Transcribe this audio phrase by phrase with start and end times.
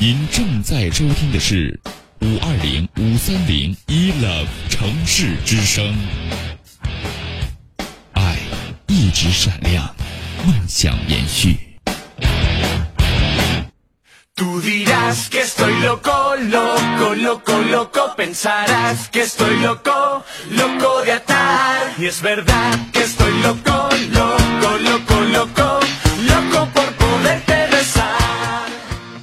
[0.00, 1.76] 您正在收听的是
[2.20, 5.92] 五二零五三零一 love 城市之声，
[8.12, 8.36] 爱
[8.86, 9.92] 一直闪亮，
[10.46, 11.56] 梦想延续。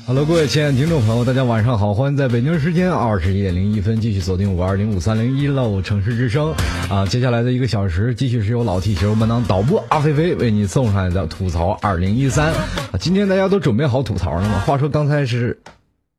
[0.08, 6.54] Hello，各位亲爱的听众朋友，大家晚上好，欢迎在北京时间二十一点零一分继续锁定五二零五三零一楼城市之声。
[6.92, 12.54] 啊，接下来的一个小时继续是由老 T 携手班当导播阿飞飞为你送上来的吐槽二零一三，
[13.00, 14.60] 今天大家都准备好吐槽了吗？
[14.60, 15.60] 话说刚才是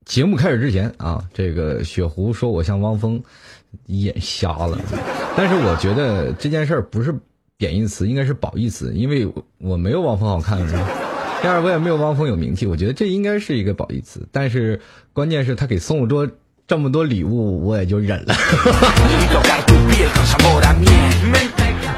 [0.04, 3.22] 节目开始之前啊，这个雪狐说我像汪峰，
[3.86, 4.76] 眼瞎了，
[5.36, 7.14] 但是我觉得这件事儿不是
[7.56, 10.58] 贬义词，应该是褒义词，因为我没有汪峰好看，
[11.42, 14.26] 第二，我也没有汪峰有名气，我觉得这应该是一个褒义词。
[14.32, 14.80] 但是
[15.12, 16.28] 关键是他给送了多
[16.66, 18.34] 这么多礼物，我也就忍了。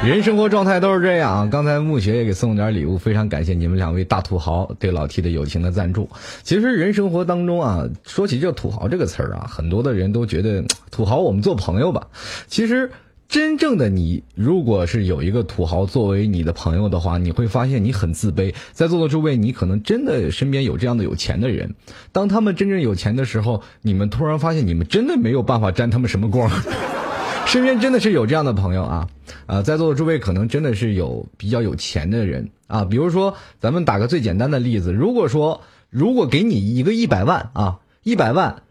[0.03, 1.49] 人生活状态都是这样啊。
[1.51, 6.07] 刚才暮雪也给送了点礼物，非常感谢你们两位大土豪对老 T 的友情的赞助。
[6.43, 12.07] 其实人生活当中啊，说起这土豪这个词儿啊，很多的人都觉得土豪我们做朋友吧。
[12.47, 12.91] 其实。
[13.29, 18.55] 真正的你，如果是有一个土豪作为你的朋友的话，你会发现你很自卑。
[18.71, 21.75] 在座的诸位，你可能真的身边有这样的有钱的人，
[22.11, 26.49] 当他们真正有钱的时候，你们突然发现你们真的没有办法沾他们什么光。
[27.45, 29.07] 身边真的是有这样的朋友啊，
[29.45, 35.61] 啊，在座的诸位可能真的是有比较有钱的人啊，比如说咱们打个最简单的例子，如果说
[35.91, 38.63] 如果给你一个一百万啊，一百万，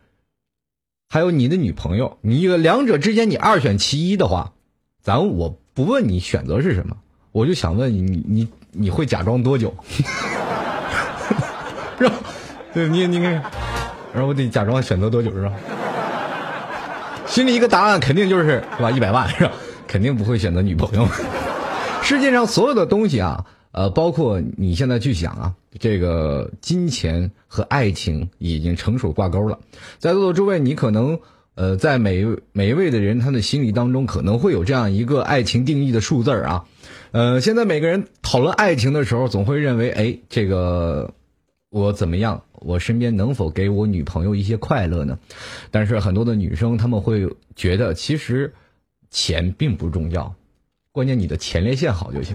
[1.10, 4.52] 还有你的女朋友，你一个两者之间你二选其一的话，
[5.02, 6.94] 咱我不问你选择是什么，
[7.32, 9.74] 我就想问你，你你你会假装多久？
[11.98, 12.14] 是吧？
[12.74, 13.32] 对，你你看，
[14.12, 15.52] 然后我得假装选择多久是吧？
[17.26, 18.90] 心里一个答案肯定就是是吧？
[18.90, 19.52] 一百万是吧？
[19.86, 21.08] 肯定不会选择女朋友。
[22.02, 29.58] 世界上所有的东西啊，呃，包括你现在去想啊，这个金钱和爱情已经成熟挂钩了。
[29.98, 31.20] 在座的诸位，你可能
[31.54, 36.64] 呃，在每一每一位的人他的心里当中，可能会有这样一个爱情定义的数字啊。
[37.10, 41.12] 呃，现在每个人讨论爱情的时候，总会认为，哎，这个
[41.70, 42.42] 我怎么样？
[42.60, 45.18] 我身边能否给我女朋友一些快乐呢？
[45.70, 48.52] 但是很多的女生她们会觉得，其实
[49.10, 50.34] 钱并不重要，
[50.90, 52.34] 关键你的前列腺好就行。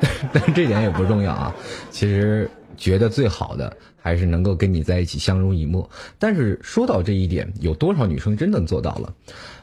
[0.32, 1.54] 但是这点也不重要啊，
[1.90, 5.88] 其实觉得最好的还是能够跟你在一起相濡以沫。
[6.18, 9.12] 但是说到这一点，有多少女生真的做到了？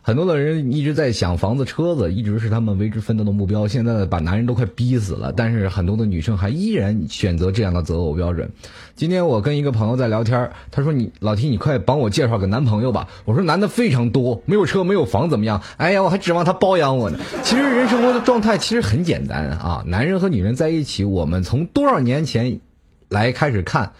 [0.02, 3.68] 很多的人一直在想房子、车子，一直是他们为之奋斗的目标。
[3.68, 8.50] 现在把男人都快逼死了，但是很多的女生还依然选择这样的择偶标准。
[8.96, 15.62] 今天我跟一个朋友在聊天，他说：“你老提，你快帮我介绍个男朋友吧。”我说：“男的非常多，没有车没有房怎么样？
[15.75, 22.62] 哎呀，我还指望他包养我呢。”其实人生活的状态其实很简单啊，男人和女人在一起，我们从多少年前
[23.09, 23.92] 来开始看。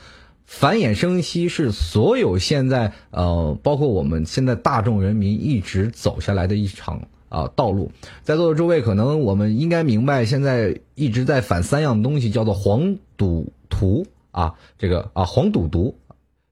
[0.48, 7.92] 繁衍生息是所有现在呃，包括我们现在大众人民一直走下来的一场啊、道路。
[8.24, 16.00] 在座的诸位，可能我们应该明白，现在一直在反三样东西，叫做黄赌毒啊，这个啊黄赌毒，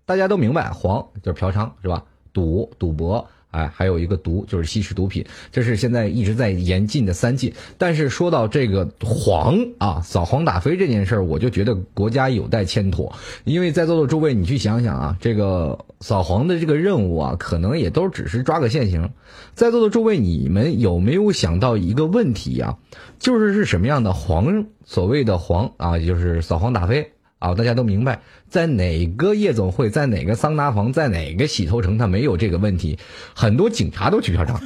[0.06, 2.04] 大家都明白，黄就是嫖娼是吧？
[2.34, 3.26] 赌赌博。
[3.56, 7.54] 哎，还有一个毒就是吸食毒品，这是现在一直在严禁的三禁。
[7.78, 13.16] 但是说到这个黄啊，扫黄打非这件事儿，我就觉得国家有待牵妥。
[13.46, 19.10] 因为在座的诸位，你去想想啊，这个扫黄的这个任务啊，可能也都只是抓个现行。
[19.54, 22.78] 在座的诸位，你们有没有想到一个问题呀、
[23.20, 24.66] 就是是什么样的黄？
[24.86, 27.12] 所谓的黄啊，就是扫黄打非。
[27.40, 32.98] 啊，大家都明白，在哪个夜总会，在哪个桑拿房，在哪个洗头城，他没有这个问题，
[33.36, 34.60] 很多警察都去嫖娼，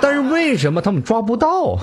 [0.00, 1.78] 但是为什么他们抓不到？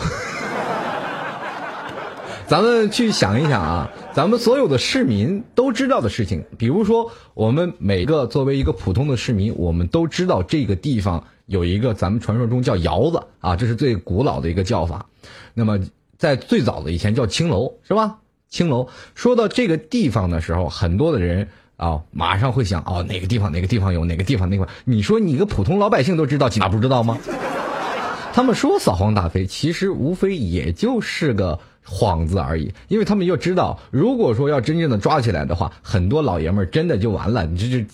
[2.47, 15.07] 咱们去想一想啊，咱们所有的市民都知道的事情，比如说我们每个作为一个普通的市民，我们都知道这个地方有一个咱们传说中叫窑子啊，这是最古老的一个叫法。
[15.55, 15.79] 那么
[16.19, 18.19] 在最早的以前叫青楼，是吧？
[18.49, 21.47] 青楼说到这个地方的时候，很多的人
[21.77, 24.67] 啊，马上会想哦，哪个地方哪个地方有哪个地方那块？
[24.85, 27.17] 你说你个普通老百姓都知道，哪不知道吗？
[28.33, 31.57] 他们说扫黄打非，其实无非也就是个
[31.87, 37.45] 幌子而已，因为他们又知道，如果说要真正的抓起来的话，很多老爷们儿真的就完了。
[37.45, 37.85] 你这这，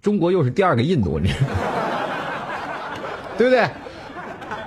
[0.00, 1.32] 中国又是第二个印度，你
[3.36, 3.68] 对不对？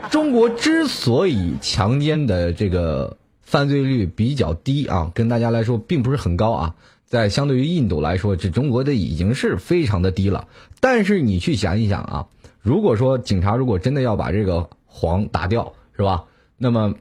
[0.10, 3.16] 中国之所以强奸的这个
[3.52, 6.76] 犯罪率比较低啊，跟大家来说并不是很高啊，
[7.06, 10.48] 在相对于印度来说，这中国的已经是非常的低了。
[10.80, 12.28] 但是你去想一想啊，
[12.62, 16.24] 如果说警察如果真的要把这个黄打掉，是吧？
[16.58, 16.96] 那么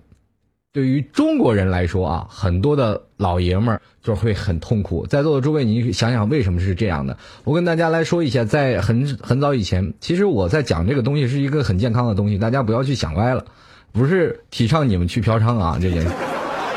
[0.73, 5.07] 对于中国人来说啊，很多的老爷们儿就会很痛苦。
[5.07, 7.17] 在座的诸位，你想想为什么是这样的？
[7.45, 13.45] 我跟大家来说一下，在很很早以前，其实我在讲这个东西是一个很健康的东西，大家不要去想歪了，
[13.93, 16.11] 不是提倡你们去嫖娼啊，这件事。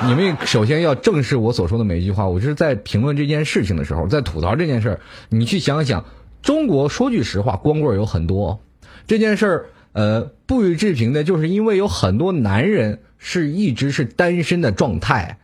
[0.05, 2.27] 你们首先要正视我所说的每一句话。
[2.27, 4.99] 我是在评论这件事情的时候，在吐槽这件事儿。
[5.29, 6.05] 你去想想，
[6.41, 8.59] 中国说句实话，光棍有很多，
[9.07, 9.65] 这件事儿。
[9.93, 15.37] 呃，不予置评的，就是因为有很多男人是一直是单身的状态，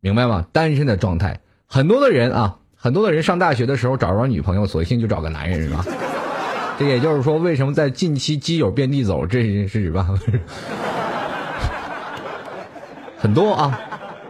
[0.00, 0.44] 明白吗？
[0.50, 5.86] 单身的状态，很多的人啊，很多的人上大学的时候找着女朋友，索性就找个男人，是吧？
[6.80, 10.08] 这也就是说，为什么在近期基友遍地走这件事吧？
[13.20, 13.78] 很多啊，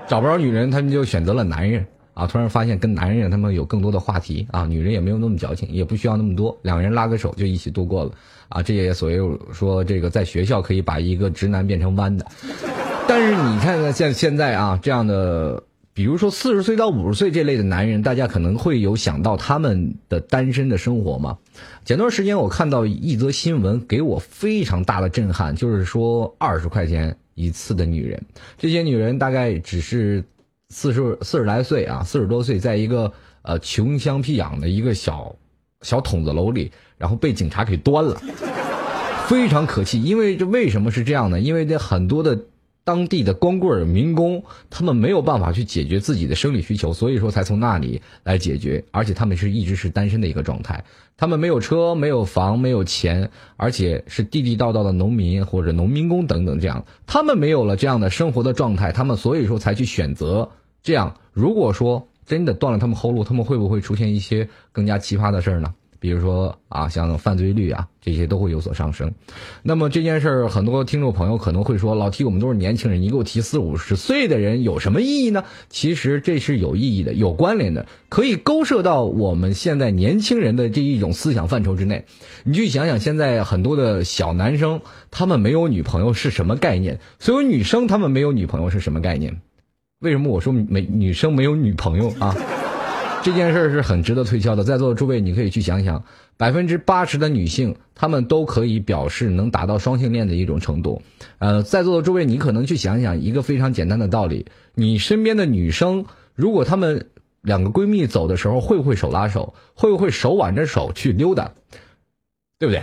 [0.08, 2.26] 找不着女人，他们就选择了男人啊。
[2.26, 8.10] 突然发现跟男人他们有更多的话题啊，女人也没有那么矫情，也不需要那么多，两个人拉个手就一起度过了。
[8.48, 12.26] 啊，这也所谓说这个在学校可以把一个直男变成弯的，
[13.06, 15.62] 但是你看看现现在啊，这样的，
[15.94, 21.38] 比如说四十岁到五十岁这类的男人，大家可能会有想到他们的单身的生活吗？
[21.84, 28.20] 前段时间我看到一则新闻，给我非常大的震撼，就是说二十块钱一次的女人，
[28.58, 30.24] 这些女人大概只是
[30.68, 35.34] 四十四十来岁啊，四十多岁，在一个呃穷乡僻壤的一个小
[35.82, 36.70] 小筒子楼里。
[37.00, 38.20] 然后被警察给端了，
[39.26, 40.02] 非常可气。
[40.02, 41.40] 因为这为什么是这样呢？
[41.40, 42.38] 因为这很多的
[42.90, 48.84] 当地的光棍民工，他们没有办法去解决自己的生理需求，所以说才从那里来解决。
[48.90, 50.82] 而且他们是一直是单身的一个状态，
[51.16, 56.84] 他们没有车，没有房，没有钱，而且是地地道道的农民或者农民工等等这样。
[57.06, 60.50] 他们没有了这样的生活的状态，他们所以说才去选择
[60.82, 61.14] 这样。
[61.32, 65.72] 如果说真的断了他们后路，他们会不会出现一些更加奇葩的事儿呢？
[66.00, 69.12] 比如说啊，像犯罪率啊，这些都会有所上升。
[69.62, 82.06] 那么这件事儿，很多听众朋友可能会说：“老提我们都是年轻人，你给我提四五十岁的人有什么意义呢？”其实这是有意义的，有关联的，可以勾涉到我们现在年轻人的这一种思想范畴之内。
[82.44, 84.80] 你去想想，现在很多的小男生，
[85.10, 86.98] 他们没有女朋友是什么概念？
[87.18, 89.40] 所有女生他们没有女朋友是什么概念？
[90.00, 92.34] 为什么我说没女生没有女朋友啊？
[93.22, 96.02] 这件事是很值得推敲的，在座的诸位，你可以去想想，
[96.36, 101.02] 百分之八十的女性，她们都可以表示能达到双性恋的一种程度。
[101.38, 107.10] 呃，在座的诸位，你可能去想想一个非常简单的道理：你身边的女生，如果她们
[107.42, 109.54] 两个闺蜜走的时候，会不会手拉手？
[109.74, 111.52] 会不会手挽着手去溜达？
[112.58, 112.82] 对不对？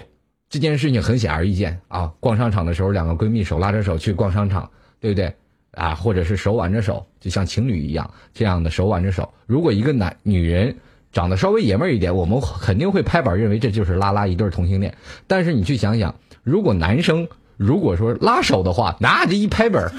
[0.50, 2.13] 这件事情很显而易见啊！
[2.19, 5.34] 逛商场的时候，两个闺蜜手拉着手去逛商场，对不对？
[5.77, 9.31] 啊，或者是手挽着手，就像情侣一样，这样的手挽着手。
[9.46, 10.75] 如果一个男女人
[11.13, 14.98] 长得稍微爷们儿一点，我们肯定会拍板认为这就是拉拉一对同性恋。
[15.27, 19.91] 但是你去想想，如果男生如果说拉手的话，那这一拍板，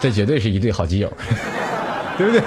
[0.00, 1.12] 这绝对是一对好基友，
[2.16, 2.40] 对不对？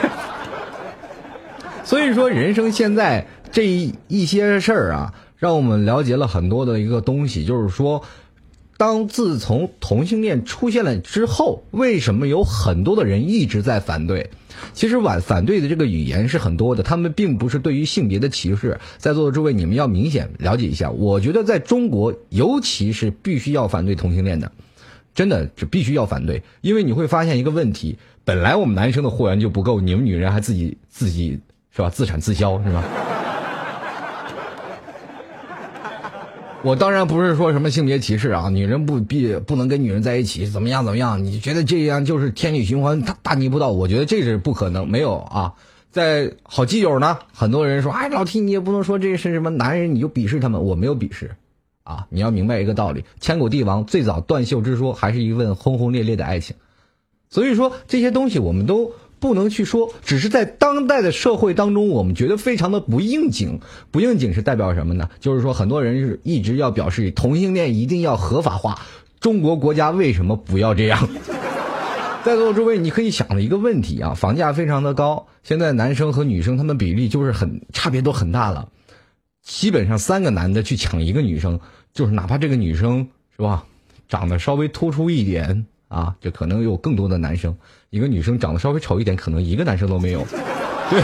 [1.83, 3.67] 所以说，人生现在这
[4.07, 8.01] 一些事儿啊，让我们了解了很多的一个东西，就是说。
[8.79, 14.29] 当自从同性恋出现了之后，为什么有很多的人一直在反对？
[14.73, 18.79] 其实反反对的这个语言是很多的，他们并不是对于性别的歧视。
[18.97, 20.89] 在座的诸位，你们要明显了解一下。
[20.91, 24.49] 我觉得在中国，尤其是必须要反对同性恋的，
[25.13, 31.37] 真的是必须要反对，因为你会发现一个问题：本来我们男生的货源就不够，你们女人还自己自己
[31.75, 31.89] 是吧？
[31.89, 33.08] 自产自销是吧？
[36.61, 41.23] 我当然不是说什么性别歧视啊，女人不必不能跟女人在一起，怎么样怎么样？
[41.23, 43.71] 你觉得这样就是天理循环大大逆不道？
[43.71, 45.53] 我觉得这是不可能，没有啊。
[45.89, 50.61] 在好基友呢，很多人说，哎，老 T 你也不能说这是什么男人，你就鄙视他们。
[50.63, 51.31] 我没有鄙视，
[51.83, 56.57] 啊，你要明白一个道理，千古帝王最早断袖之说还是一份轰轰烈烈的爱情，
[57.29, 63.59] 所以说这些东西我们都不能去说，只是在当代的社会当中，我们觉得非常的不应景。
[63.91, 65.09] 不应景是代表什么呢？
[65.19, 68.79] 就是说，很多人是一直要表示同性恋一定要合法化。
[69.19, 71.09] 中国国家为什么不要这样？
[72.23, 78.69] 在座诸位，你可以想的一个问题啊，房价非常的高，现在男生和女生他们比例就是很差别都很大了，
[79.41, 81.59] 基本上三个男的去抢一个女生，
[81.93, 83.65] 就是哪怕这个女生是吧，
[84.09, 87.53] 长得稍微突出一点啊，就可能有更多的男生；
[87.89, 90.25] 一个女生长得稍微丑一点，可能一个男生都没有。
[90.89, 91.03] 对，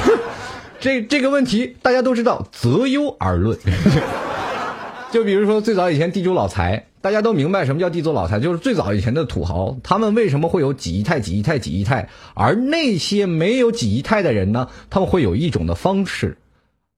[0.80, 3.58] 这这个问题大家都知道，择优而论。
[5.12, 12.10] 就比如说最早以前地主老财，大家都明白什么叫地主老财，就是最早以前的土豪，他们为什么会有几亿泰、几亿泰、几亿泰？
[12.34, 14.70] 而那些没有几亿泰的人呢？
[14.90, 16.38] 他们会有一种的方式。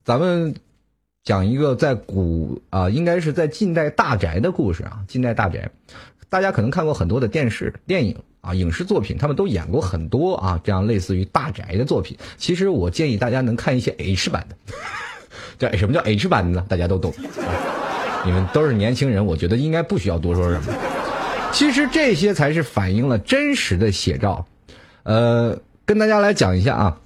[0.03, 0.56] 咱们
[1.24, 5.00] 讲一个在古啊，应该是在近代大宅的故事啊。
[5.08, 5.70] 近代大宅，
[6.29, 8.17] 大家可能看过很多的电视、电影
[8.48, 12.18] 啊、影视作品，他们都演过很多啊，这样类似于大宅的作品。
[12.38, 14.56] 其实我建议大家能看一些 H 版的。
[15.60, 16.66] 这什么叫 H 版的呢？
[16.70, 17.13] 大家都懂。
[18.24, 20.74] 你们都是年轻人，我觉得应该不需要多说什么。
[21.51, 24.46] 其实这些才是反映了真实的写照。
[25.04, 26.98] 呃，跟大家来讲一下啊，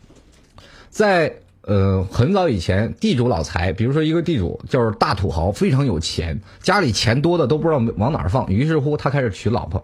[0.90, 1.34] 在
[1.72, 9.82] 呃很早以前，地主老财，比如说一个地主就是大土豪，非常有钱，家里钱多的都不知道往哪儿放，于是乎他开始娶老婆，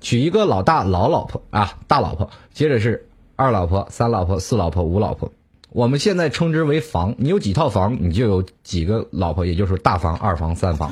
[0.00, 5.30] 娶一个老大老老婆啊，大老婆，接着是二老婆、三老婆、四老婆、五老婆。
[5.70, 10.90] 我们现在称之为房，你有几套房，你就有几个老婆，也就是大房、二房、三房。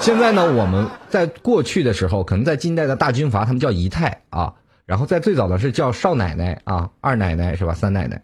[0.00, 4.52] 现在呢，我们在过去的时候，可能在近代的大军阀，他们叫姨太啊，
[4.84, 7.72] 然后在最早的是叫少奶奶啊、二奶奶是吧？
[7.72, 8.20] 三奶奶，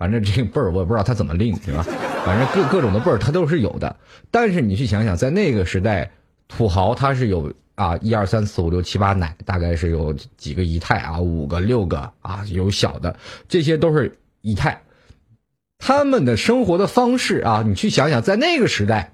[0.00, 1.82] 反正这个辈儿我也不知道他怎么令是吧？
[2.24, 3.94] 反正各各种的辈儿他都是有的。
[4.30, 6.10] 但是你去想想，在那个时代，
[6.48, 13.14] 土豪他是有啊一二三四五六七八奶，大概是有几个姨太啊，五个六个啊，有小的，
[13.46, 14.80] 这些都是姨太。
[15.78, 19.12] 他们的生活的方式啊，你去想想，在那个时代，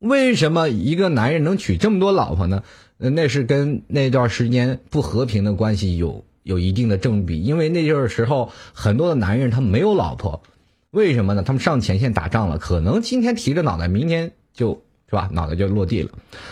[0.00, 2.64] 为什么一个男人能娶这么多老婆呢？
[2.98, 7.42] 那是跟那段时间不和平的关系有有一定的正比。
[7.42, 10.42] 因为那阵时候，很多的男人他没有老婆，
[10.90, 11.42] 为什么呢？
[11.42, 16.10] 他们上前线打仗了，可能今天提着脑袋，明天就是吧，脑袋就落地了。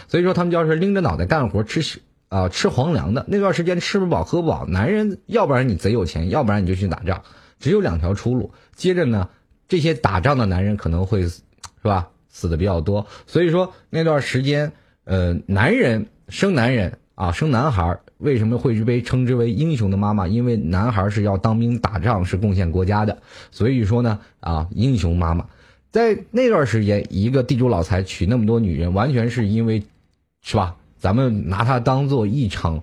[0.08, 3.24] 所以说，他们就是拎着脑袋干活，吃屎啊吃皇粮的。
[3.28, 7.22] 那段时间吃不饱喝不饱，男人要不然你贼有钱，要不然你就去打仗。
[7.58, 8.52] 只有两条出路。
[8.74, 9.28] 接着呢，
[9.68, 11.42] 这些打仗的男人可能会，是
[11.82, 13.06] 吧，死的比较多。
[13.26, 14.72] 所以说那段时间，
[15.04, 20.28] 呃，男人生男人啊，生男孩为什么会被称之为英雄的妈妈？
[20.28, 23.18] 因为男孩是要当兵打仗，是贡献国家的。
[23.50, 25.46] 所以说呢，啊，英雄妈妈，
[25.90, 29.82] 在那段时间，一个地主老财娶那么多女人，完全是因为，
[30.42, 30.76] 是吧？
[30.98, 32.82] 咱们拿它当做一场。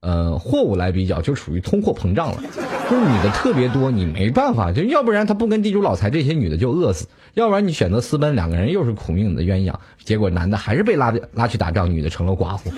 [0.00, 2.40] 呃，货物来比较就属于通货膨胀了，
[2.88, 12.68] 就是女的特别多，你没办法，就要不然他不跟地主老财这些女的就饿死，要不然你选择私奔，两个人又是苦命的鸳鸯，结果男的还是被拉拉去打仗，女的成了寡妇，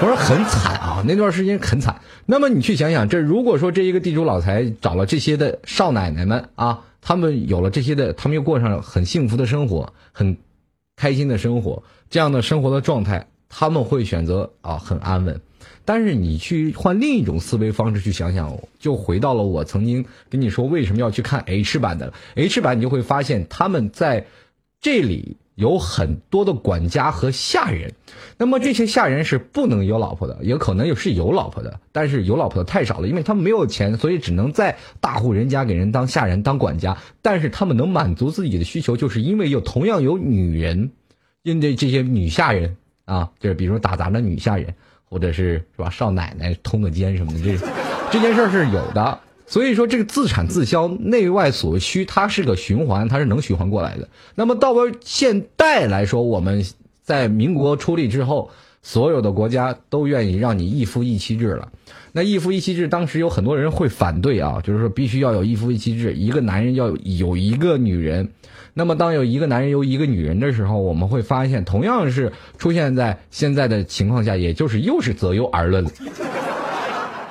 [0.00, 2.00] 我说很惨啊，那段时间很惨。
[2.26, 10.36] 那么你去想想，这如果说这一个地主老财找了这些的少奶奶们啊，他们有了这些的，他们又过上了很幸福的生活，很
[10.96, 15.40] 开心的生活，这样的生活的状态，他们会选择啊很安稳。
[15.88, 24.26] 但是你去换另一种思维方式去想想，就回到了我曾经跟你说为什么要去看 H 版的 H 版，你就会发现他们在
[24.82, 27.94] 这里有很多的管家和下人。
[28.36, 36.98] 那么这些下人是不能有老婆的，也可能有是有老婆的，但是有老婆的太少了，因为他们没有钱，所以只能在大户人家给人当下人当管家。
[37.22, 40.90] 但是他们能满足自己的需求，就是因为有同样有女人，
[41.42, 42.76] 因为这些女下人
[43.06, 44.74] 啊，就是比如打杂的女下人。
[45.08, 47.58] 或者是是吧，少奶奶通个奸什么的，这
[48.10, 49.18] 这件事是有的。
[49.46, 54.06] 所以说，这个自产自销，内外所需，它是个循环，它是能循环过来的。
[54.34, 56.66] 那么到了现代来说，我们
[57.02, 58.50] 在民国出立之后，
[58.82, 61.72] 所有的国家都愿意让你一夫一妻制了。
[62.12, 68.28] 那一夫一妻制，当时有很多人会反对啊，就是说必须要有一夫一妻制，一个男人要有一个女人。
[68.78, 75.90] 那么，当有一个男人有一个女人的时候，我们会发现，同样是出现在现在的情况下，也就是又是择优而论了。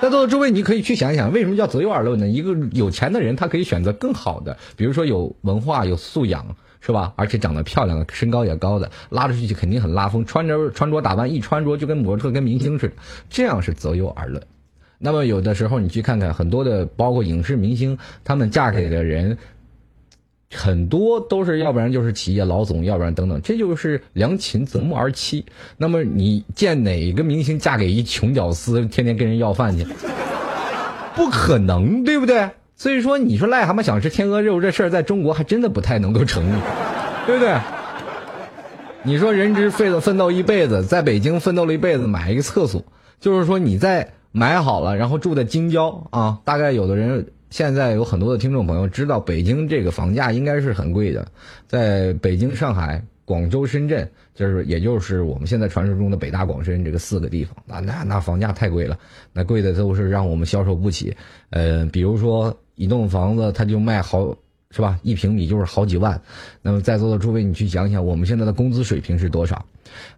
[0.01, 2.27] 在座的诸位，你可以去想一想，为什么叫择优而论呢？
[2.27, 7.13] 一个有钱的人，他可以选择更好的，比如说有文化、有素养，是吧？
[7.15, 12.93] 而且长得漂亮的，身高也高的，拉出去肯定很拉风，穿着穿着打扮一穿着就跟模特、跟明星似的，
[13.29, 14.43] 这样是择优而论。
[14.99, 19.37] 那么有的时候你去看看很多的，包括影视明星，他们嫁给的人。
[20.53, 25.43] 很多都是，要不然就是企业老总，要不然等等，这就是良禽择木而栖。
[25.77, 29.85] 那么你见哪个明星嫁给一穷屌丝，天天跟人要饭去？
[31.15, 32.49] 不可能，对不对？
[32.75, 36.59] 所以说，你说癞蛤蟆想吃天鹅肉这事儿，在中国还真的不太能够成立，
[37.25, 37.57] 对不对？
[39.03, 42.83] 你说人之奋斗奋斗一辈子，在北京奋斗了一辈子，买一个厕所，
[43.19, 51.27] 就是说你在买好了，然后住在京郊啊，大概有的人现在有很多的听众朋友知道，北京这个房价应该是很贵的，
[51.67, 58.97] 在北京、上海、广州、深圳，就是也就是我们现在传说中的北大、广深这个四个地方，那那那房价太贵了，
[59.33, 61.15] 那贵的都是让我们消受不起。
[61.49, 64.35] 呃，比如说一栋房子，它就卖好。
[64.69, 64.99] 是吧？
[65.01, 66.21] 一平米就是好几万，
[66.61, 69.65] 那么在座的诸位，你去想想，我们现在的工资水平是多少？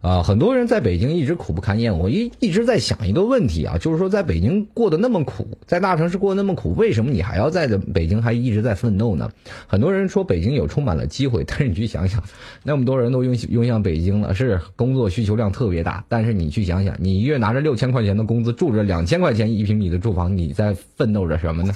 [0.01, 1.97] 啊，很多人在北京一直苦不堪言。
[1.97, 9.29] 我一一直在想一个问题啊，就是说在北京过得那么苦，在大城市过得那么苦，为什么你还要在北京还一直在奋斗呢？
[9.67, 12.23] 很多人说北京有充满了机会，但是你去想想，
[12.63, 16.03] 那么多人都涌涌向北京了，是工作需求量特别大。
[16.07, 21.73] 但是你去想想，你一月拿着六千块钱的工资，住着两千块钱一平米的住房，你在奋斗着什么呢？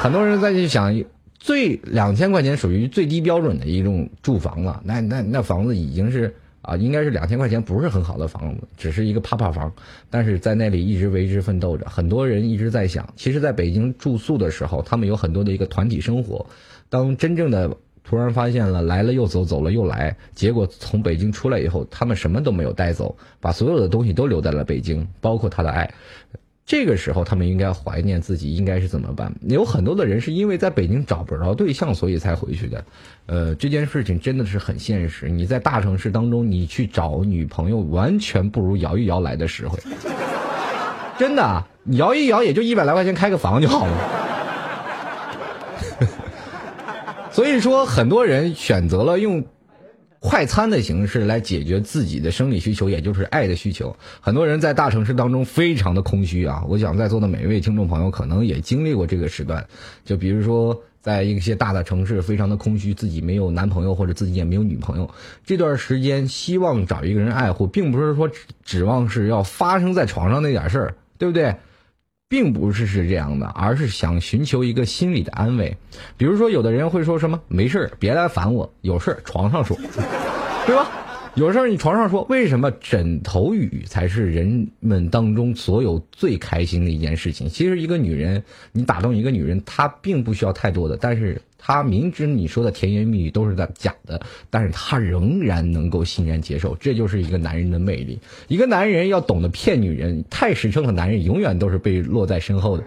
[0.00, 1.02] 很多人在去想。
[1.42, 9.72] 最两千块钱属于最低标准的一种住房了，那那那房子已经是啊，应该是两千块钱不是很好的房子，只是一个趴趴房，
[10.10, 11.88] 但是在那里一直为之奋斗着。
[11.88, 16.44] 很多人一直在想，其实在北京住宿的时候，他们有很多的一个团体生活。
[16.88, 17.74] 当真正的
[18.04, 25.92] 突然发现了来了又走，走了又来，结果从北京出来以后，他们什么都没有带走，把所有的东西都留在了北京，包括他的爱。
[26.66, 29.32] 这个时候，他们应该怀念自己，应该是怎么办？
[29.48, 32.84] 有很多的人是因为在北京找不着对象，所以才回去的。
[33.26, 35.28] 呃，这件事情真的是很现实。
[35.28, 39.78] 你在大城市当中，你去找女朋友，完全不如摇一摇来的实惠。
[41.18, 43.92] 真的，摇一摇也就一百来块钱开个房就好了。
[47.32, 49.44] 所以说，很多人选择了用。
[50.20, 53.96] 快餐的形式来解决自己的生理需求，也就是爱的需求。
[54.20, 56.62] 很多人在大城市当中非常的空虚啊！
[56.68, 59.66] 我想在座的每一位听众朋友可能也经历过这个时段。
[60.04, 65.10] 就比如说，在一些大的城市，非常的空虚，自己没有男朋友或者自己也没有女朋友，
[65.46, 68.30] 这段时间希望找一个人爱护，并不是说
[68.62, 71.56] 指望是要发生在床上那点事儿，对不对？
[72.30, 75.76] 并不是是这样的，而是想寻求一个心理的安慰。
[76.16, 79.76] 比如说，有的人会说什么“没事别来烦我，有事床上说”，
[80.64, 80.88] 对吧？
[81.34, 87.48] 有事儿你床上说，为什么枕头语才是人们当中所有最开心的一件事情？
[87.48, 98.18] 其实一个女人，你打动一个女人，她并不需要太多的，但是他明知你说的甜言蜜语都是在假的，但是他仍然能够欣然接受，这就是一个男人的魅力。
[98.48, 102.84] 一个男人要懂得骗女人，太实诚的男人永远都是被落在身后的。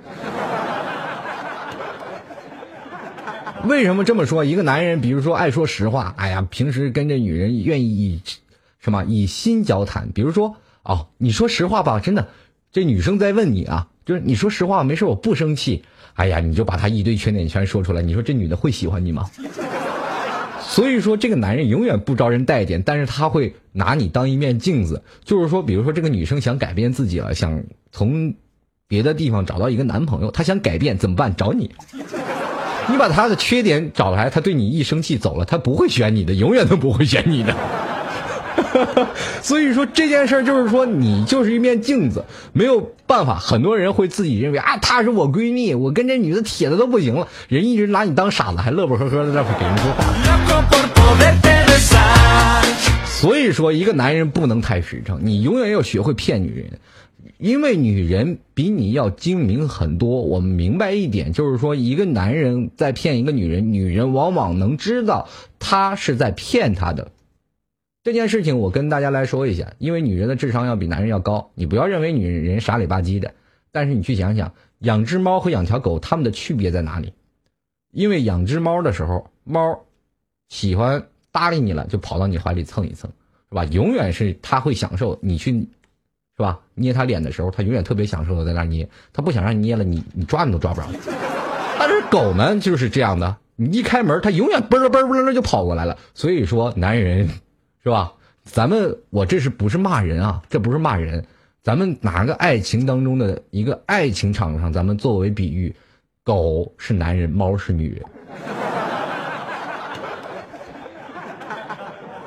[3.65, 4.43] 为什么这么说？
[4.43, 8.21] 一个男人，比如说爱说实话，哎呀，平时跟这女人愿意以
[8.79, 10.09] 什么以心交谈。
[10.12, 12.27] 比如说，哦，你说实话吧，真的，
[12.73, 15.83] 这女生在问你啊，就是你说实话，没事，我不生气。
[16.15, 19.30] 哎呀，你就把他一堆缺点全说出来，你说这女的会喜欢你吗？
[20.62, 25.04] 所以说，这个男人永远不招人待见，但是他会拿你当一面镜子。
[25.23, 28.34] 就是说，比如说这个女生想改变自己了，想从
[28.88, 31.36] 别的地方找到一个男朋友，她想改变怎么办？
[31.36, 31.71] 找你。
[32.89, 37.56] 你把他的缺点找来，他对你一生气走了，他不会选你的，永远都不会选你的。
[39.42, 43.36] 所以说这件事儿就是说，你就是一面镜子，没有办法。
[43.36, 50.04] 很多人会自己认为啊，她是我闺蜜，我跟这女的铁的都不行了，人一直拿你当傻子，还乐呵呵的在那给人说话。
[53.06, 56.80] 所以说，一个男人不能太实诚，你永远要学会骗女人。
[57.38, 65.28] 因为女人比你要精明很多，我们明白一点，就是说，一个男人在骗一个女人，女人往往能知道
[65.60, 67.12] 他是在骗她的。
[68.04, 73.34] 这件事情我跟大家来说一下，因为女人的智商要比男人要高，你不要认为女人傻里吧唧的。
[73.72, 77.13] 但是你去想想，养只猫和养条狗，它们的区别在哪里？
[77.92, 79.86] 因为养只猫的时候，猫
[80.50, 83.10] 喜欢搭理你了，就跑到你怀里蹭一蹭，
[83.50, 83.63] 是吧？
[83.66, 85.68] 永远是它会享受你去。
[86.36, 86.60] 是吧？
[86.74, 90.88] 捏它脸的时候，它永远特别享受的在那捏，它不想让你捏了，你你抓你都抓不着。
[91.78, 95.96] 但是狗呢就是这样的，你一开门，它永远嘣儿嘣儿嘣儿就跑过来了。
[96.16, 97.30] 所以说，男人
[97.84, 98.13] 是吧？
[98.43, 100.41] 咱们我这是不是骂人啊？
[100.50, 101.26] 这不是骂人，
[101.62, 105.76] 咱们拿个爱情当中的一个爱情场上，咱们作为比喻，
[106.24, 108.04] 狗是男人，猫是女人，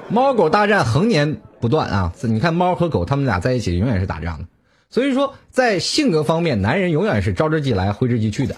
[0.08, 1.38] 猫狗大战横年。
[1.58, 2.12] 不断啊！
[2.20, 4.44] 你看猫和狗，他们俩在一起永远是打仗的。
[4.90, 8.54] 所以说，在性格方面，男人永远是招之即来，挥之即去的，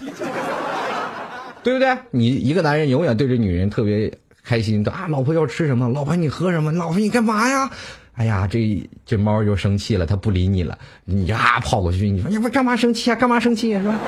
[1.63, 1.97] 对不对？
[2.11, 4.11] 你一个男人永远对着女人特别
[4.49, 5.87] 开心，啊，老婆要吃什么？
[5.89, 6.71] 老婆你喝什么？
[6.71, 7.69] 老婆你干嘛呀？
[8.15, 13.15] 哎呀，这这猫就生气了，它不理你了，你呀跑过去，你说你不干嘛生气啊？
[13.15, 13.79] 干嘛生气啊？
[13.79, 13.99] 是吧？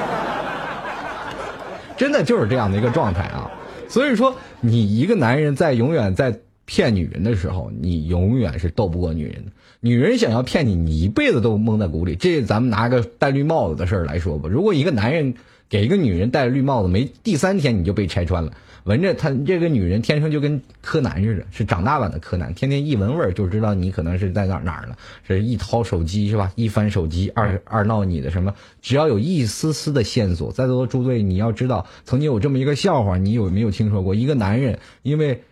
[1.95, 3.51] 真的就是这样的一个状态啊。
[3.87, 9.51] 所以说，你一个男人在永远在骗女人的时候，你永远是斗不过女人的。
[9.79, 12.15] 女人想要骗你，你一辈子都蒙在鼓里。
[12.15, 15.35] 这咱们拿个戴绿帽子的事儿来说吧，如果一个男人
[15.69, 18.51] 给一个女人戴绿帽子，没第三天你就被拆穿了。
[18.83, 24.97] 闻着他这个女人天生就跟柯南似的，是长大版的柯南，天天一闻味儿就知道你可能是在哪哪儿了。
[25.27, 26.51] 是一掏手机是吧？
[26.55, 28.55] 一翻手机，二二闹你的什么？
[28.81, 34.15] 只要有一丝丝的线索，在座的诸位，你要知道，曾经有这么一个笑话，你有没有听说过？
[34.15, 35.43] 一个男人因为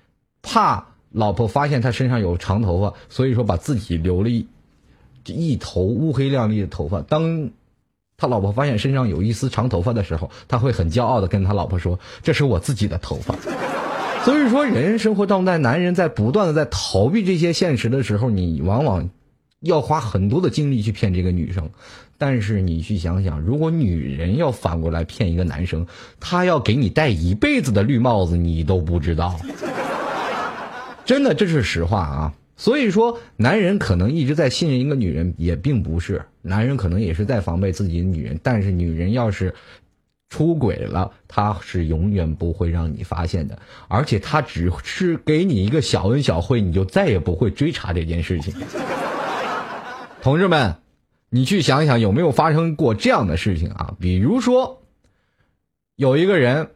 [0.41, 4.47] 怕老婆发现他身上有长头发，所以说把自己留了一
[5.25, 7.01] 一头乌黑亮丽的头发。
[7.01, 7.51] 当
[8.19, 13.34] 他老婆发现身上有一丝长头发的时候，他会很骄傲的跟他老婆说：“这是我自己的头发。”
[14.25, 19.10] 所以说，人生活当中，男人在不断的在逃避这些现实的时候，你往往
[19.62, 21.69] 要花很多的精力去骗这个女生。
[22.17, 25.88] 但是你去想想，如果女人要反过来骗一个男生，
[26.19, 29.39] 他要给你戴一辈子的绿帽子，你都不知道。
[31.05, 32.34] 真的，这是实话啊。
[32.58, 36.25] 所以说，男人可能一直在信任一个女人，也并不是。
[36.41, 39.54] 男人可能也是在防备自己的女人，但是女人要是
[40.30, 48.54] 出轨了，她是永远不会让你发现的，而且她只是给你一个小恩小惠，你就再也不会追查这件事情。
[50.21, 50.75] 同志们，
[51.30, 53.95] 你去想想有没有发生过这样的事情啊？
[53.99, 54.84] 比如说，
[55.95, 56.69] 有一个人，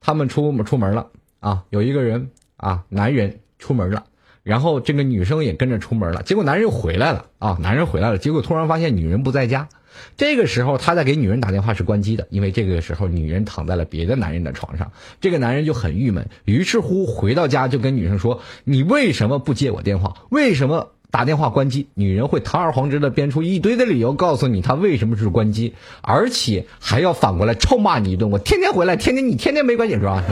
[0.00, 4.04] 他们出出门了啊，有一个人啊，男人出门了。
[4.42, 7.58] 然后这个女生也跟着出门了，结果男人又回来了啊！
[7.60, 9.68] 男人回来了，结果突然发现女人不在家。
[10.16, 14.90] 这个时候他在给女人打电话是关机的，因为这个时候女人躺在了别的男人的床上。
[15.20, 20.14] 这个男人就很郁闷，于是乎回到家就跟女生说：“你为什么不接我电话？
[20.30, 28.30] 为什么打电话关机？”女人会堂而皇之的编出一堆的理由告诉你她为什么是关机，而且还要反过来臭骂你一顿。
[28.30, 30.24] 我天天回来，天天你天天没关系是吧？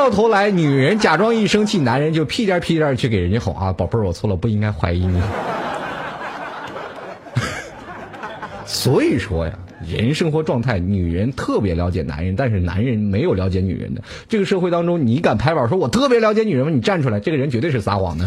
[0.00, 5.20] 到头来，女人假装一生气，男人就屁颠屁颠去给人家哄啊，宝贝儿，我错了，不应该怀疑你。
[8.64, 9.52] 所以说呀，
[9.86, 14.00] 人生活状态，女人特别了解男人，但是男人没有了解女人的。
[14.26, 16.72] 这个社会当中，你敢拍板说我特别了解女人吗？
[16.72, 18.24] 你站出来，这个人绝对是撒谎的，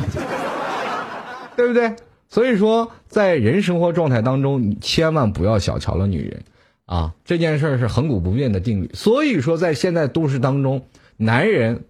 [1.57, 1.91] 对不对？
[2.29, 6.43] 所以说，在人生活状态当中，你千万不要小瞧了女人
[6.85, 7.13] 啊！
[7.25, 8.91] 这件事是恒古不变的定律。
[8.93, 10.83] 所以说，在现在都市当中。
[11.17, 11.83] 男人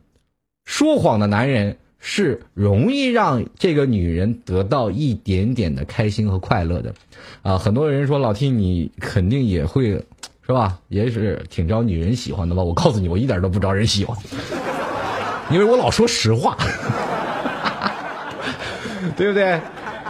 [0.66, 6.94] 说谎的男人是容易让这个女人得到一点点的开心和快乐的，
[7.42, 9.92] 啊，很多人说老 T 你肯定也会，
[10.46, 10.78] 是吧？
[10.90, 12.62] 也是挺招女人喜欢的吧？
[12.62, 14.18] 我告诉你，我一点都不招人喜欢，
[15.50, 16.58] 因为我老说实话，
[19.16, 19.60] 对不对？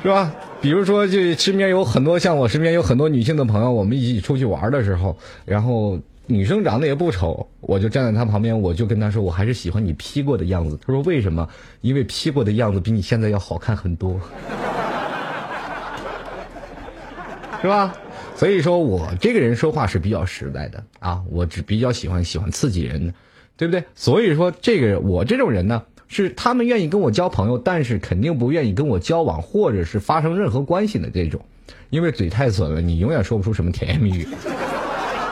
[0.02, 0.34] 是吧？
[0.62, 6.00] 比如说，就身边有很多像我身边有很多女性的朋友，我们一起出去玩的时候，然后。
[6.26, 10.80] 女生长得也不丑，我就站在她旁边，我就跟她说，我还是喜欢你 P 过的样子。
[10.86, 11.48] 她说为什么？
[11.82, 14.20] 因为 P 过的样子比你现在要好看很多，
[17.62, 17.94] 是吧？
[18.36, 23.14] 所以说我这个人说话是比较实在的啊，我只比较喜欢喜欢刺激人的，
[23.58, 23.84] 对不对？
[23.94, 31.40] 所以说这个我这种人呢，是他们愿意跟我交朋友，但是肯定不愿意跟我交往或者是发生任何关系的这种，
[31.90, 34.28] 因为嘴太损了，你永远说不出什么甜言蜜语。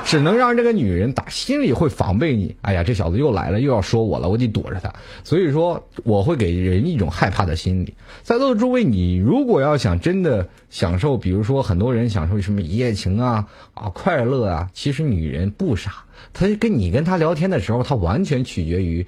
[0.05, 2.55] 只能让这个女人打心里会防备你。
[2.61, 4.93] 哎呀，这小子又来了，又要说我了，我得躲着他。
[5.23, 7.93] 所以说，我会给人一种害怕的心理。
[8.23, 19.05] 在座的诸位，你如果要想真的享受，比如说很多人享受什么一夜情啊啊快乐啊，其实女人不傻，她跟你跟她聊天的时候，她完全取决于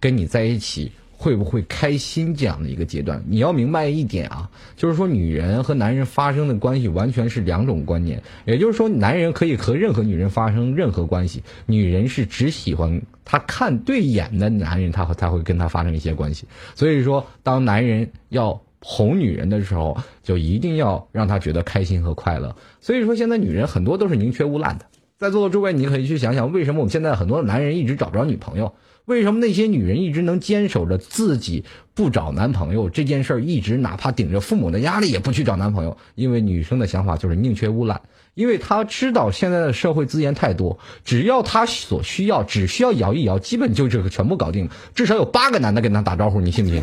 [0.00, 0.92] 跟你在一起。
[1.16, 3.22] 会不会开心这样的一个阶段？
[3.26, 8.22] 你要明白一点啊，就是说女人和男人发生的关系完全是两种观念。
[8.44, 16.46] 也就是说，男人可以和任何女人发生任何关系，女人是只喜欢他看对眼的男人，他才会跟他发生一些关系。
[16.74, 22.54] 所以说，当男人要哄女人的时候，就一定要让她觉得开心和快乐。
[22.80, 24.84] 所以说，现在女人很多都是宁缺毋滥的。
[25.18, 28.74] 在座的诸位，你可以去想想，为什么我们现在很多男人一直找不着女朋友？
[29.06, 31.64] 为什么那些女人一直能坚守着自己
[31.94, 35.96] 不找男朋友这件事儿，一直哪怕顶着父母的压力也不去找男朋友？
[36.16, 38.00] 因为女生的想法就是宁缺毋滥，
[38.34, 44.72] 因为她知道现在的社会资源太多，只要她所需要，只需要摇一摇，基本就这个全部搞定了。
[44.92, 46.82] 至少有八个男的跟她打招呼，你信不信？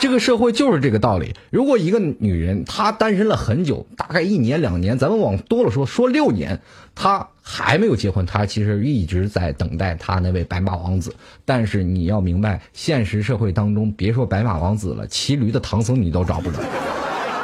[0.00, 1.34] 这个社会就是这个道理。
[1.50, 6.60] 如果一个女人她单身了很久，大概一年两年，咱们往多了说，说六年，
[6.94, 11.14] 她还没有结婚，她其实一直在等待她那位白马王子。
[11.44, 16.58] 但是你要明白，现实社会当中，别说白马王子了，骑驴的唐僧你都找不着。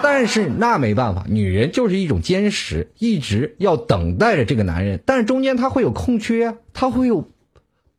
[0.02, 7.28] 但但是那没办法，女人就是一种坚持，一直要等待着这个男人，但是中间她会有空缺，她会有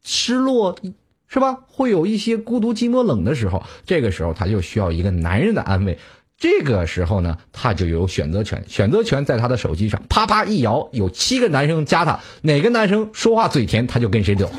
[0.01, 0.77] 失落，
[1.35, 1.59] 是吧？
[1.67, 5.99] 会有一些孤独、寂寞、冷的时候，这个时候她就需要一个男人的安慰。
[6.37, 14.49] 这个时候呢，她就有选择权，选择权在她的手机上，啪啪一摇，有七个男生加她，哪个男生说话嘴甜，她就跟谁走。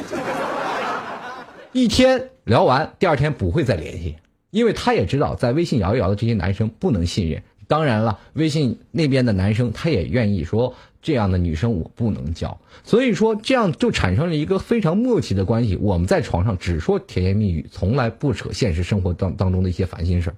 [1.72, 4.16] 一天聊完，第二天不会再联系，
[4.50, 7.42] 因为她也知道，在微信摇一摇的这些男生不能信任。
[7.68, 12.58] 当然了，微信那边的男生他也愿意说，这样的女生我不能交。
[12.84, 15.76] 所以说，这样就产生了一个非常默契的关系。
[15.76, 20.36] 我们在床上只说甜言蜜语，从来不扯现实生活当当中的一些烦心事儿，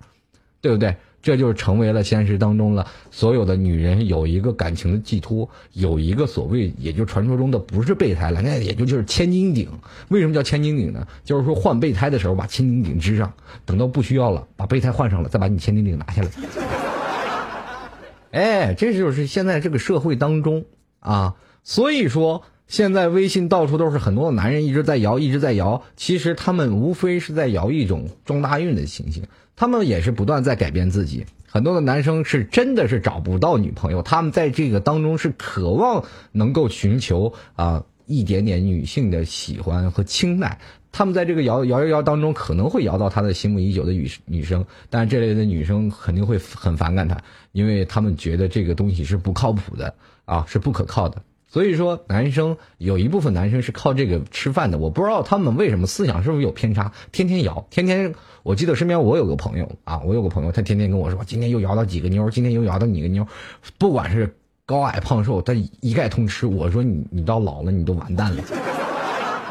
[0.61, 0.97] 对不对？
[1.21, 9.69] 这就是成为了现实当中了，所有的女人有一个感情的寄托，有一个所谓，也就传说中的不是备胎了，那也就就是千斤顶。
[10.09, 11.07] 为什么叫千斤顶呢？
[11.25, 13.33] 就是说换备胎的时候把千斤顶支上，
[13.67, 16.29] 等到不需要了，把备胎换上了，再把你千斤顶拿下来。
[18.31, 20.65] 哎，这就是现在这个社会当中
[21.01, 29.25] 啊，所以说现在微信到处都是很多的男人一直在摇，一直在摇，其实他们无非是在摇一种撞大运的情形。
[29.57, 40.59] 他们也是不断在改变自己，很多的男生是真的是找不到女朋友，他们在这个当中是渴望能够寻求啊一点点女性的喜欢和青睐，
[40.91, 47.17] 他们在这个摇摇摇摇当中可能会摇到他的心目已久的女女生，但是这类的女生肯定会很反感他，
[47.53, 49.95] 因为他们觉得这个东西是不靠谱的
[50.25, 51.23] 啊，是不可靠的。
[51.51, 58.15] 所以说，男生有一部分男生是靠这个吃饭的，我不知道他们为什么思想是不是有偏差，天天摇，天天。
[58.43, 63.27] 我记得身边我有个朋友啊，我有个朋友，他天天跟我说，今天又摇到几个妞，今天又摇到几个妞，
[63.79, 64.37] 不管是
[64.69, 66.47] 高矮胖瘦，他一概通吃。
[66.47, 68.45] 我说你你到老了你都完蛋了，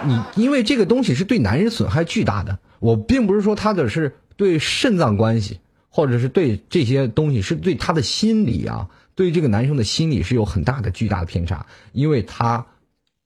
[0.05, 2.59] 你因为这个东西是对男人损害巨大的。
[2.77, 8.89] 我并不是说他的是对肾脏关系，或者是对这些东西，是对他的心理啊。
[9.15, 12.67] 对这个男生的心理是有很大的巨大的偏差，因为他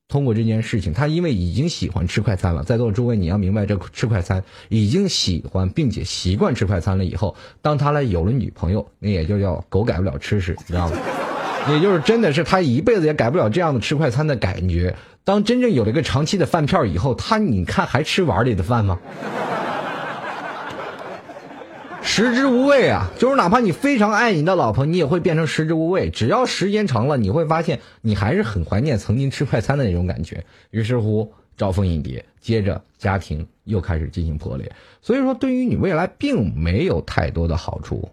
[0.07, 10.95] 通过这件事情，他因为已经喜欢吃快餐了，在座的诸位你要明白，这吃快餐已经喜欢并且习惯吃快餐了以后，当他来有了女朋友，那也就叫狗改不了吃屎，你知道吗？
[11.69, 14.95] 也就是真的是他一辈子也改不了这样的吃快餐的感觉。
[15.23, 18.99] 当真正有了一个长期的饭票以后，他你看还吃碗里的饭吗？
[22.01, 26.09] 食之无味啊，就是哪怕你非常爱你的老婆，你也会变成食之无味。
[26.09, 30.43] 只要时间长了，你会发现你还是很怀念曾经吃快餐的那种感觉。
[30.71, 34.69] 于是乎，招蜂引蝶，接着家庭又开始进行破裂。
[35.01, 38.09] 所以说，对于你未来并没有太多的好处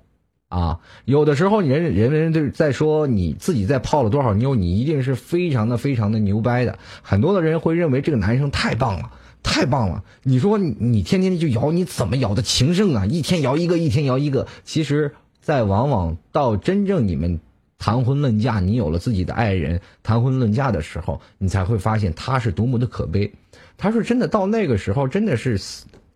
[0.49, 0.81] 啊。
[1.05, 6.79] 有的时候，人人人就在说你自己在泡了多少妞，你一定是非常的非常的牛掰的。
[7.03, 9.13] 很多的人会认为这个男生太棒了。
[9.41, 10.03] 太棒了！
[10.25, 13.07] 你说你你天天就摇，你怎么摇的情圣啊？
[13.07, 14.49] 一天摇一个，一天摇一个。
[14.65, 17.39] 其实，在往往到真正你们
[17.79, 23.33] 谈婚论嫁，你有了自己的爱人，谈婚论嫁的时候，你才会发现他是多么的可悲。
[23.79, 25.57] 他说真的，到那个时候，真的是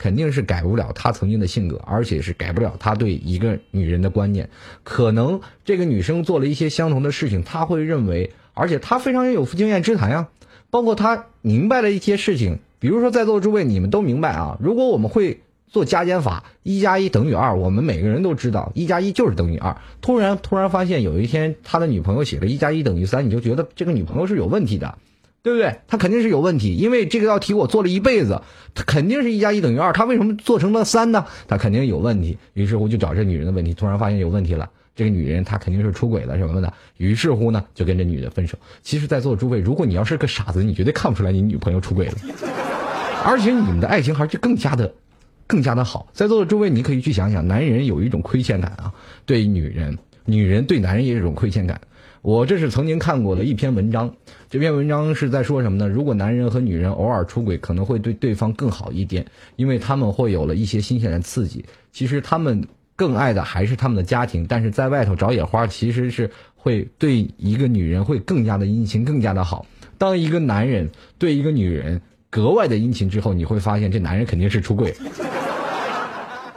[0.03, 4.51] 肯定是改不了他曾经的性格，而且是改不了他对一个女人的观念。
[4.83, 10.27] 可能这个女生做了一些相同的事情，他会认为，而且他非常有经验之谈呀，
[10.71, 12.59] 包括他明白了一些事情。
[12.81, 14.59] 比如说，在座诸位，你们都明白啊。
[14.61, 19.77] 如果我们会做加减法，一加一等于二，我们每个人都知道，一加一就是等于二。
[20.01, 24.99] 突然，突然发现有一天他的女朋友写了一加一等于三，你就觉得这个女朋友是有问题的，
[25.43, 25.77] 对不对？
[25.89, 28.41] 他肯定是有问题，因为这个道题我做了一辈子，
[28.75, 31.27] 他肯定是一加一等于二，他为什么做成了三呢？
[31.49, 32.39] 他肯定有问题。
[32.55, 34.71] 于是乎就找这女人的问题，突然发现有问题了。
[34.95, 38.59] 这个女人她肯定是出轨了什么的，于是乎呢就跟这女的分手。
[38.83, 42.15] 其实，在座的诸位，如果你要是个傻子，你绝对看不出来你女朋友出轨了。
[43.25, 44.93] 而且你们的爱情还是更加的、
[45.47, 46.07] 更加的好。
[46.13, 48.93] 在座的诸位，你可以去想想，男人有一种亏欠感啊，
[49.25, 51.81] 对女人，女人对男人也有一种亏欠感。
[52.23, 54.15] 我这是曾经看过的一篇文章，
[54.49, 55.89] 这篇文章是在说什么呢？
[55.89, 61.65] 如果男人和女人偶尔出轨，可能会对对方更好一点，因为他们会有了一些新鲜的刺激。
[61.91, 69.67] 其实他们更爱的还是他们的家庭，但是在外头找野花，其实是会对一个女人会更加的殷勤，更加的好。
[69.99, 74.95] 当一个男人对一个女人，格外的殷勤之后，你会发现这男人肯定是出轨，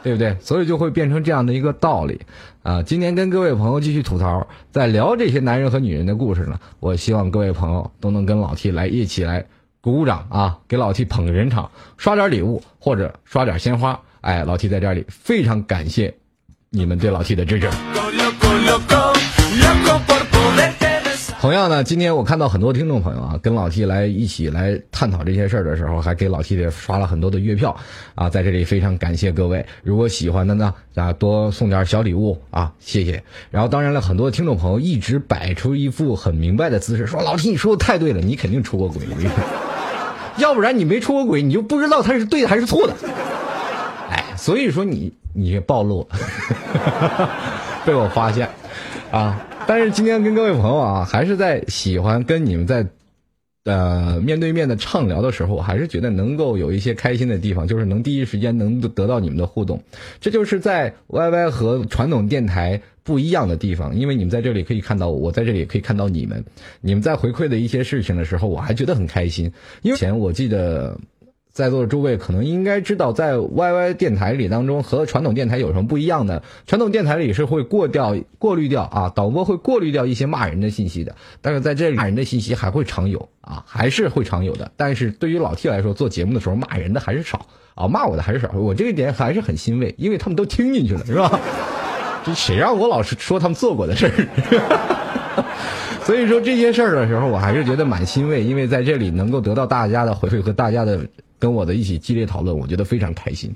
[0.06, 0.36] 对不对？
[0.40, 2.20] 所以就会变成这样的一个道理
[2.62, 2.80] 啊！
[2.80, 6.60] 今天跟各位朋友继续吐槽，在聊这些男人和女人的故事呢。
[6.78, 9.44] 我希望各位朋友都能跟老 T 来一起来
[9.80, 14.00] 鼓鼓掌啊，给老 T 捧个人场，刷点礼物或者刷点鲜花。
[14.20, 16.14] 哎，老 T 在这里非常感谢
[16.70, 17.68] 你们对老 T 的支持。
[21.38, 27.76] 同样呢，今天我看到很多听众朋友啊，跟老 T 来一起来探讨这些事儿的时候，还给老 T 刷了很多的月票
[28.14, 29.64] 啊，在这里非常感谢各位。
[29.82, 33.22] 如果喜欢的呢，啊多送点小礼物啊，谢谢。
[33.50, 39.02] 然后当然了，很多听众朋友一直摆出一副很明白的姿势，说老 T 你说的太对了，你肯定出过轨，
[40.38, 42.94] 要不然你没出过轨，你就不知道他是对的还是错的。
[44.10, 46.08] 哎，所以说你你暴露，
[47.84, 48.48] 被我发现
[49.12, 49.38] 啊。
[49.68, 52.86] 但是今天跟各位朋友啊，还是在喜欢跟你们在，
[53.64, 59.82] 呃面对面的畅聊的时候，我还是觉得能够有一些开心的地方，就是能第一时间能得到你们的互动，
[60.20, 66.44] 这就是在 YY 和传统电台不一样的地方，因为你们在这里可以看到我，我在这里也可以看到你们，
[66.80, 69.50] 你们在回馈的一些事情的时候，我还觉得很开心，
[69.82, 70.96] 因为前我记得。
[71.56, 76.42] 在座的诸位可能应该知道，在 YY 电台里当中和传统电台有什么不一样的？
[76.66, 81.16] 传统电台里是会过掉、过滤掉啊，导播会过滤掉一些骂人的信息的。
[81.40, 84.70] 但是在这里，骂人的信息还会常有啊，还是会常有的。
[84.76, 88.50] 但是对于老 T 来说，做节目的时候骂人的还是少啊，骂我的还是少。
[88.52, 91.40] 我这一点还是很欣慰，因为他们都听进去了，是吧？
[92.22, 95.44] 这谁让我老是说他们做过的事儿？
[96.04, 101.00] 所以说这些事儿的时候，我还是觉得蛮欣慰，因为在这里能够得到大家的回馈和大家的。
[101.38, 103.54] 跟我的一起激烈讨论，我觉得非常开心。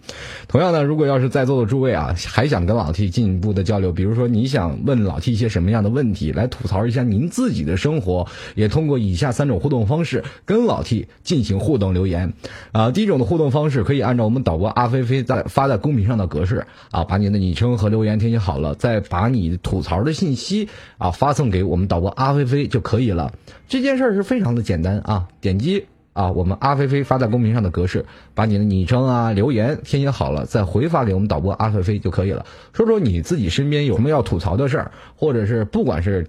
[0.48, 12.32] 同样呢，如果要是在座的诸位啊，还想跟老 T 进一步的交流，比如说你想问老 T 一些什么样的问题，来吐槽一下您自己的生活，也通过以下三种互动方式跟老 T 进行互动留言。
[12.72, 23.32] 啊，第一种的互动方式可以按照我们导播阿菲菲在发在公屏上的格式啊，把你的昵称和留言填写好了，再把你吐槽的信息啊发送给我们导播阿菲菲就可以了。
[23.68, 25.86] 这件事儿是非常的简单啊，点击。
[26.12, 32.44] 啊，我们阿菲菲发在公屏上的格式，把你的昵称啊、留言填写好了，再回发给我们导播阿菲菲就可以了。
[32.72, 36.26] 说说你自己身边有什么要吐槽的事儿，或者是不管是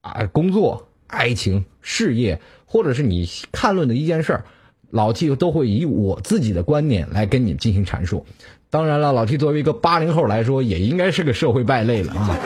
[0.00, 4.44] 啊工作、爱情、事业，或者是你看论的一件事儿，
[4.90, 8.26] 老 T 都会以我自己的观点来跟你进行阐述。
[8.68, 12.38] 当然了，老 T 作为一个八零后来说，也应该是个社会败类了啊。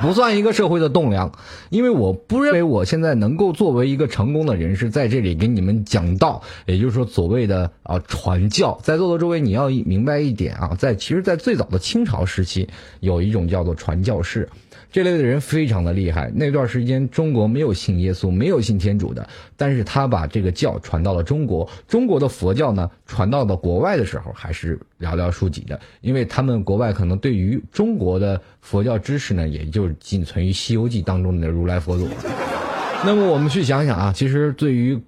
[0.00, 1.32] 不算一个社会的栋梁，
[1.70, 8.78] 因为我不认为我现在能够作为一个成功的人士在这里给你们讲道，也就是说所谓的啊传教。
[8.82, 12.68] 在座的诸位，你要明白一点啊，在其实，在最早的清朝时期，
[13.00, 14.48] 有一种叫做传教士。
[14.90, 16.30] 这类的人非常的厉害。
[16.34, 21.68] 那段时间，中国没有信耶稣，没有信天主的，但是他把这个教传到了中国。
[21.86, 32.08] 中国的佛教呢，传到了国外的时候，还是寥寥数几的，因为他们国外可能对于中国的佛教知识呢，也就仅存于《西游记》当中的如来佛祖。
[33.04, 34.98] 那么我们去想想啊，其实对于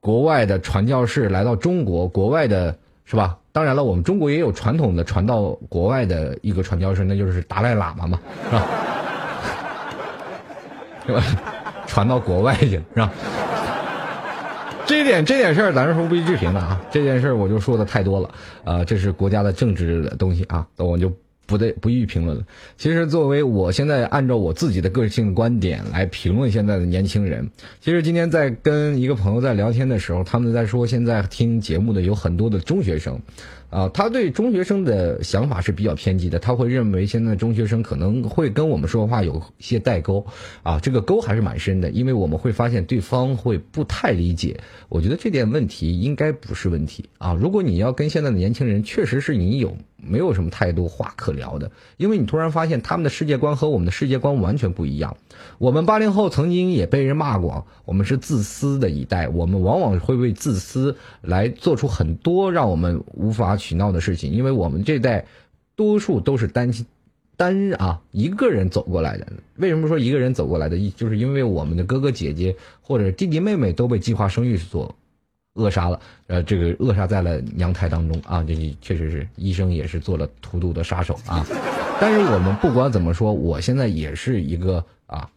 [0.00, 3.38] 国外的传教士来到中国，国外的是吧？
[3.52, 8.66] 当然了，我们中国也有传统的传到国外的一个传教士，那就是达赖喇嘛嘛，是吧？
[11.14, 11.22] 吧？
[11.86, 13.12] 传到国外去了，是吧？
[14.86, 16.80] 这点这点事儿，咱是说不予置评的啊。
[16.90, 18.30] 这件事儿我就说的太多了，
[18.64, 21.12] 啊，这是国家的政治的东西啊，那我就
[21.46, 22.44] 不得不予评论了。
[22.76, 33.20] 其实，作为我现在按照我自己的个性观点来评论现在的年轻人，其实今天在跟一个朋友在聊天的时候，他们在说现在听节目的有很多的中学生。
[33.70, 40.26] 啊，他对中学生的想法是比较偏激的，他会认为现在中学生可能会跟我们说话有些代沟，
[40.62, 44.58] 啊，这个沟还是蛮深的，因为我们会发现对方会不太理解。
[44.88, 47.34] 我觉得这点问题应该不是问题啊。
[47.34, 55.16] 如果你要跟现在的年轻人，确实是你有没有什么太多话可聊的，因为你突然发现他们的世界观和我们的世界观完全不一样。
[55.58, 65.26] 我们八零后曾经也被人骂过，我们是自私的一代，我们往往会为自私来做出很多让我们无法取闹的事情，因为我们这代
[65.74, 66.86] 多数都是单亲
[67.36, 69.26] 单啊一个人走过来的。
[69.56, 70.78] 为什么说一个人走过来的？
[70.96, 74.94] 就是因为我们的哥哥姐姐或者弟弟妹妹都被计划生育所
[75.54, 81.46] 扼杀了，呃，这个扼杀在了娘胎当中啊，这确实是医生也是做了荼毒的杀手啊。
[82.00, 84.84] 但是我们不管怎么说，我现在也是一个。
[85.06, 85.30] 啊，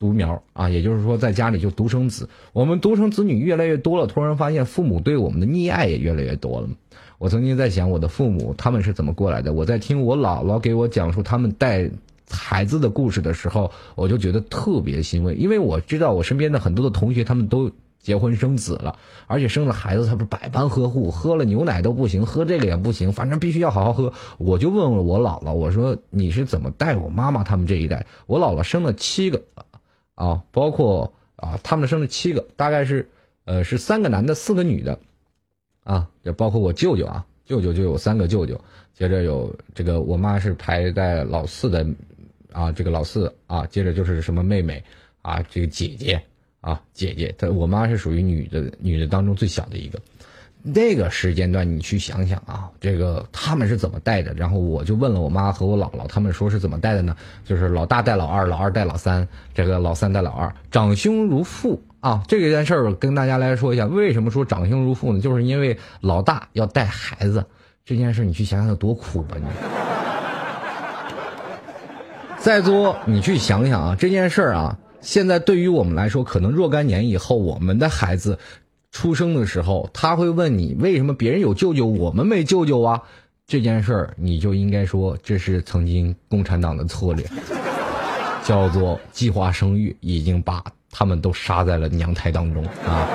[0.00, 2.28] 独苗啊，也就是说，在家里就独生子。
[2.52, 6.68] 我们独生子女越来越多了，突然发现父母对我们的溺爱也越来越多了。
[7.18, 9.52] 我曾经在想，我的父母他们是怎么过来的？
[9.52, 11.88] 我在听我姥姥给我讲述他们带
[12.28, 17.70] 孩子的故事的时候，我就觉得特别欣慰，因为我知道我身边的很多的同学他们都
[18.04, 24.12] 结婚生子了，而且生了孩子，他不是百般呵护，喝了牛奶都不行，喝这个也不行，反正必须要好好喝。
[24.36, 28.06] 我就问问我姥姥，我说你是怎么带我妈妈他们这一代？
[28.26, 29.42] 我姥姥生了七个，
[30.14, 33.08] 啊，包括啊，他们生了七个，大概是
[33.46, 34.98] 呃是三个男的，四个女的，
[35.84, 38.60] 啊，也包括我舅舅啊，舅舅就有三个舅舅，
[38.92, 41.86] 接着有这个我妈是排在老四的，
[42.52, 44.84] 啊，这个老四啊，接着就是什么妹妹。
[45.24, 46.22] 啊，这个姐姐
[46.64, 50.00] 啊，姐姐，她我妈是属于女的，女的当中最小的一个。
[50.66, 54.32] 那个时间段，你去想想啊，这个他们是怎么带的？
[54.32, 57.14] 然后我就问了我妈和我姥姥，他们说是怎么带的呢？
[57.44, 62.24] 就是老大带老二，老二带老三，这个老三带老二，长兄如父啊。
[62.26, 65.20] 这个件事儿跟大家来说一下，为什么说长兄如父呢？
[65.20, 67.44] 就是因为老大要带孩子，
[67.84, 69.46] 这件事你去想想有多苦吧你。
[72.40, 78.36] 再多，你去想想啊，这件事儿啊，现在对于我们来说，可能若干年以后，我们的孩子。
[78.90, 83.02] 出生的时候，他会问你为什么别人有舅舅，我们没舅舅啊？
[83.44, 87.26] 这件事儿，你就应该说这是曾经共产党的策略，
[88.44, 93.08] 叫做计划生育，已经把他们都杀在了娘胎当中啊！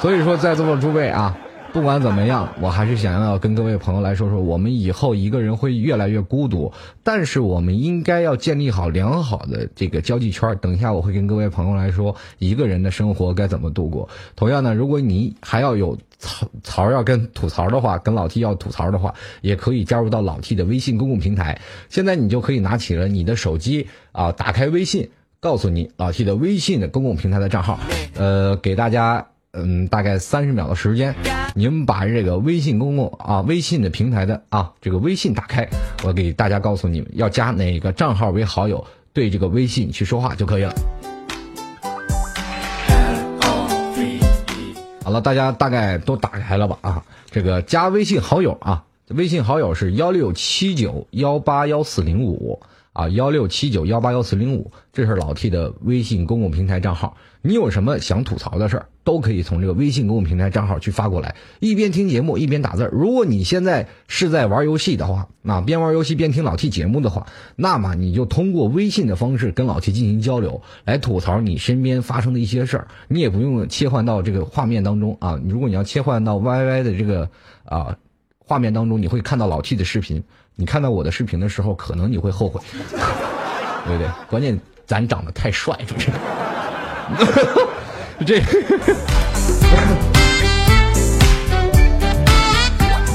[0.00, 1.36] 所以说，在座的诸位啊。
[1.70, 10.56] 不管怎么样，我还是想要跟各位朋友来说说，我们以后一个人会越来越孤独，但是我们应该要建立好良好的这个交际圈。
[10.60, 14.08] 等一下我会跟各位朋友来说，一个人的生活该怎么度过。
[14.34, 21.60] 同样呢，如果你还要有槽槽要跟吐槽的话，跟老 T 要吐槽的话，也可以加入到老 T 的微信公共平台。
[21.90, 27.78] 现在你就可以拿起了你的手机啊，打开微信，告诉你老 T 的微信的公共平台的账号，
[28.16, 29.28] 呃，给大家。
[29.52, 31.14] 嗯，大概三十秒的时间，
[31.54, 35.66] 你们把这个微信公共啊，微信的平台的啊，这个微信打开，
[36.04, 40.74] 我给大家告诉你们要加哪个账号为好友，对这个微信去说话就可以了。
[45.02, 47.02] 好了，大家大概都打开了吧啊？
[47.30, 52.60] 这个加微信好友啊，微信好友是幺六七九幺八幺四零五
[52.92, 57.16] 啊，幺六七九幺八幺四零五，这是老 T 的微信公共平台账号。
[57.42, 62.88] 你有什么想吐槽的事儿，都可以从这个微信公众平台账号去发过来，一边听节目一边打字。
[62.92, 67.26] 如果你现在是在玩游戏的话，那边玩游戏边听老 T 节目的话，
[67.56, 72.88] 那么你就通过微信的方式跟老 T 进行交流，来吐槽你身边发生的一些事儿。
[73.08, 77.30] 你也不用切换到这个画面当中啊，如果你要切换到 YY 的这个
[77.64, 77.96] 啊
[78.38, 80.24] 画面当中，你会看到老 T 的视频。
[80.56, 82.60] 你看到我的视频的时候，可能你会后悔，
[83.86, 84.08] 对不对？
[84.28, 86.10] 关键咱长得太帅，是不是？
[88.26, 88.40] 这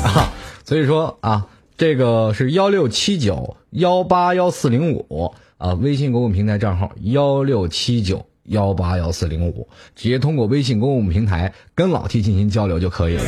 [0.03, 0.31] 啊，
[0.65, 1.45] 所以说啊，
[1.77, 8.25] 这个是幺六七九幺八幺四零五啊，微信公共平台账号幺六七九。
[8.45, 13.23] 幺八幺四零五，直接通过微信公共平台跟老 T 进行交流就可以了。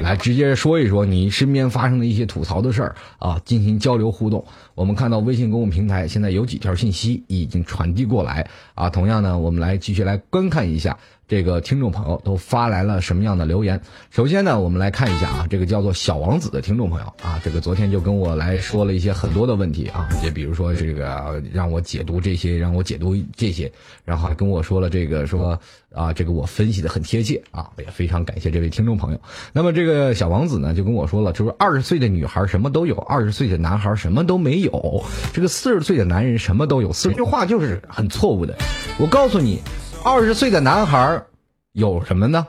[0.00, 4.44] 来，直接说一说你身边发生的一些吐槽的事儿啊，进行交流互动。
[4.74, 8.88] 我们看到微信公共平台现在有几条信息已经传递过来啊。
[8.88, 10.98] 同样呢，我们来继续来观看一下。
[11.34, 13.80] 这个听众朋友都发来了什么样的留言？
[14.12, 23.68] 首先呢，我们来看一下啊，这个叫做小王子的听众朋友啊，这个昨天就跟我来说了一些很多的问题啊，就比如说这个让我解读这些，让我解读这些，
[24.04, 25.58] 然后还跟我说了这个说
[25.92, 29.20] 啊，这个我分析的很贴切啊，也非常感谢这位听众朋友。
[29.52, 38.56] 那么这个小王子呢，就跟我说了，就是二十岁的女孩什么都有，二十岁的男孩什么都没有，这个四十岁的男人什么都有，四句话就是很错误的。
[39.00, 39.58] 我告诉你。
[40.04, 41.24] 二十岁的男孩
[41.72, 42.46] 有什么呢？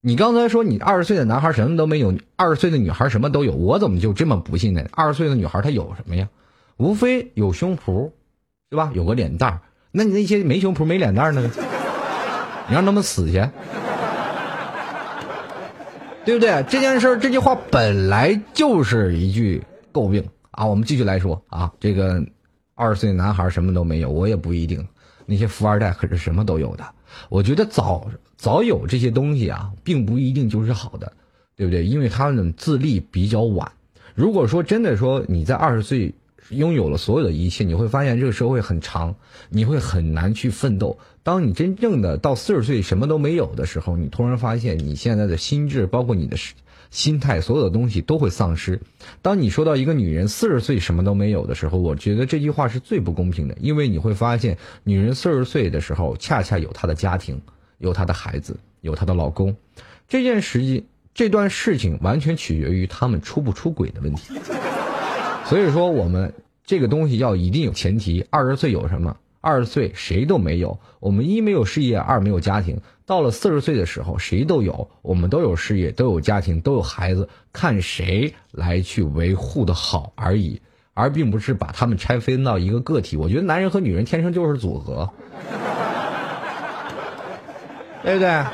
[0.00, 4.82] 你刚才说你二十岁的男孩什么都没有，二十岁的女孩什么都有，我怎么就这么不信呢？
[4.90, 6.28] 二十岁的女孩她有什么呀？
[6.76, 8.10] 无非有胸脯，
[8.68, 8.90] 对吧？
[8.92, 9.60] 有个脸蛋儿。
[9.92, 11.48] 那你那些没胸脯没脸蛋儿呢？
[12.66, 13.34] 你让他们死去，
[16.24, 16.64] 对不对？
[16.68, 19.62] 这件事这句话本来就是一句
[19.92, 20.66] 诟病啊。
[20.66, 22.20] 我们继续来说啊，这个
[22.74, 24.84] 二十岁男孩什么都没有，我也不一定。
[25.26, 26.84] 那些富二代可是什么都有的，
[27.28, 31.12] 我觉得早早有这些东西啊，并不一定就是好的，
[31.56, 31.84] 对不对？
[31.84, 33.72] 因为他们自立比较晚。
[34.14, 36.14] 如果说真的说你在二十岁
[36.50, 39.14] 拥有了所有的一切，你会发现这个社会很长，
[39.48, 40.98] 你会很难去奋斗。
[41.22, 46.36] 当你真正的到四十岁什么都没有的时候，你突然发现你现在的心智，包括你的
[46.94, 48.80] 心态，所有的东西都会丧失。
[49.20, 57.42] 当你说到一个女人四十岁什么都没有的时候，我觉得这句话是最不公平的，因为你会发现，女人四十岁的时候，恰恰有她的家庭，
[57.78, 59.56] 有她的孩子，有她的老公。
[60.06, 64.34] 这件事情，这段事情完全取决于他们出不出轨的问题。
[65.46, 66.32] 所以说，我们
[66.64, 68.24] 这个东西要一定有前提。
[68.30, 69.16] 二十岁有什么？
[69.40, 72.80] 二十岁谁都没有，我们一没有事业，二没有家庭。
[73.06, 80.60] 到了四十岁的时候，谁都有，我们都有事业，都有家庭，都有孩子，看谁来去维护的好而已，
[80.94, 83.16] 而并不是把他们拆分到一个个体。
[83.16, 85.10] 我觉得男人和女人天生就是组合，
[88.02, 88.44] 对不对？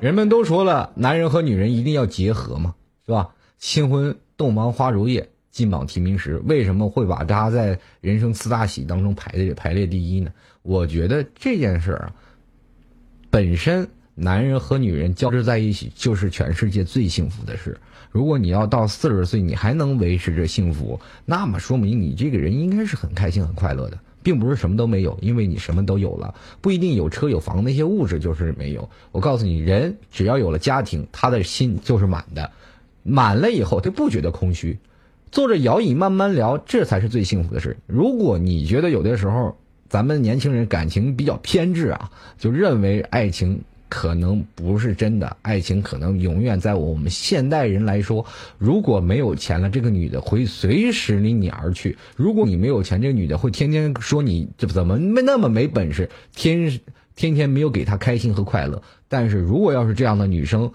[0.00, 2.74] 人们都说了，男人和女人一定要结合嘛，
[3.04, 3.30] 是吧？
[3.58, 5.30] 新婚洞房花烛夜。
[5.50, 10.30] 金榜题名时，为什么会把他在人生四大喜当中排列排列第一呢？
[10.60, 12.12] 我觉得这件事儿啊，
[13.36, 17.78] 本身男人和女人交织在一起就是全世界最幸福的事。
[18.10, 28.88] 如果你要到四十岁你还能维持着幸福，那么说明你这个人应该是很开心很快乐的，并不是什么都没有，因为你什么都有了，不一定有车有房那些物质就是没有。
[29.12, 32.50] 我告诉你，人只要有了家庭，他的心就是满的，
[33.02, 34.78] 满了以后他不觉得空虚。
[35.30, 37.76] 坐着摇椅慢慢聊，这才是最幸福的事。
[37.86, 39.58] 如果你觉得有的时候
[39.88, 48.26] 咱们年轻人感情比较偏执啊，就认为爱情可能不是真的，爱情可能永远在我们现代人来说，
[48.58, 56.80] 如果没有钱了，这个女的会随时离你而去；如果你没有钱，这个女的会天天说你这怎么没那么没本事，天
[57.14, 58.82] 天天没有给她开心和快乐。
[59.08, 60.72] 但是如果要是这样的女生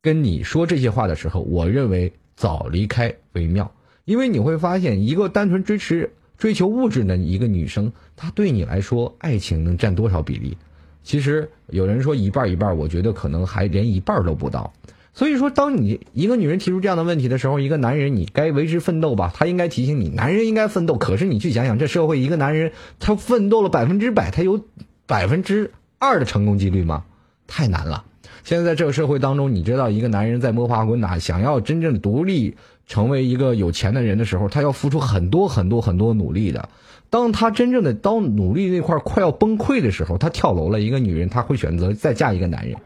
[0.00, 3.72] 跟你说这些话的时候，我认为早离开为妙。
[4.04, 10.56] 因为你会发现，一个单纯追持追求物质的一个女生，他对你来说，爱情能占多少比例？
[11.02, 14.72] 其实有人说一半一半，我觉得可能还连一半都不到。
[15.12, 19.32] 所以说，当你一个女人提出这样的问题的时候，一个男人你该为之奋斗吧？
[19.34, 20.96] 他应该提醒你，男人应该奋斗。
[20.96, 24.64] 可是你去想想，这社会一个男人他奋斗了百分之百，他有
[25.06, 27.04] 百分之二的成功几率吗？
[27.46, 28.04] 太难了。
[28.44, 32.56] 现在在这个社会当中，你知道一个男人在摸爬滚打，想要真正独立。
[32.88, 36.68] 成为一个有钱的人的时候，他要付出很多很多很多努力的。
[37.08, 40.80] 当他真正的当努力那块快要崩溃的时候，他跳楼了。
[40.80, 42.76] 一个女人，她会选择再嫁一个男人。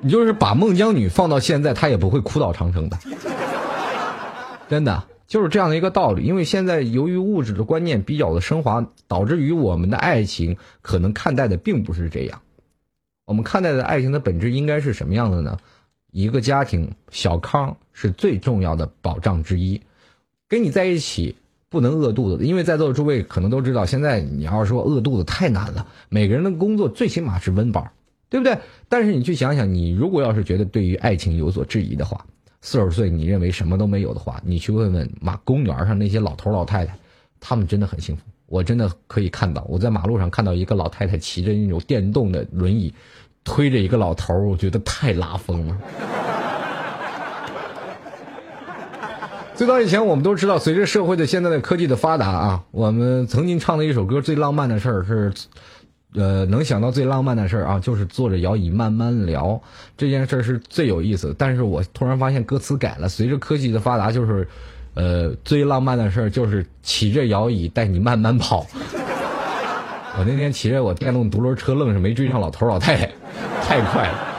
[0.00, 2.98] 你就是把孟姜女放到现在，她也不会哭倒长城的。
[4.68, 6.24] 真的就是这样的一个道理。
[6.24, 12.40] 因为现在由于物质的观念比较的升华，导致于我们的爱情可能看待的并不是这样。
[13.24, 15.58] 我们看待的爱情的本质应该是什么样的呢？
[16.16, 19.82] 一个家庭小康是最重要的保障之一，
[20.48, 21.36] 跟你在一起
[21.68, 27.90] 不能饿肚子，因为在座的诸位可能都知道，现在你要是说饿肚子太难了，每个人的工作最起码是温饱，
[28.30, 28.56] 对不对？
[28.88, 32.24] 但是你去想想，你如果要是觉得对于爱情有所质疑的话，
[32.62, 36.96] 四十岁你认为什么都没有的话，你去问问马公园上那些老头老太太，
[37.40, 38.22] 他们真的很幸福。
[38.46, 42.94] 我真的可以看到，我在马路上看到一个老太太骑着那种电动的轮椅，
[43.46, 45.76] 推着一个老头儿，我觉得太拉风了。
[49.54, 55.32] 最早以前，我们都知道，随着社会的现在的科技的发达啊，我们曾经唱的一首歌，最浪漫的事儿是，
[56.14, 59.58] 呃，能想到最浪漫的事儿啊，就是坐着摇椅慢慢聊，
[59.96, 61.34] 这件事儿是最有意思。
[61.38, 64.46] 但是我突然发现歌词改了，随着科技的发达，就是。
[64.98, 68.66] 呃，最浪漫的事儿就是骑着摇椅带你慢慢跑。
[70.18, 73.06] 我那天骑着我电动独轮车，愣是没追上老头老太太，
[73.62, 74.34] 太快了。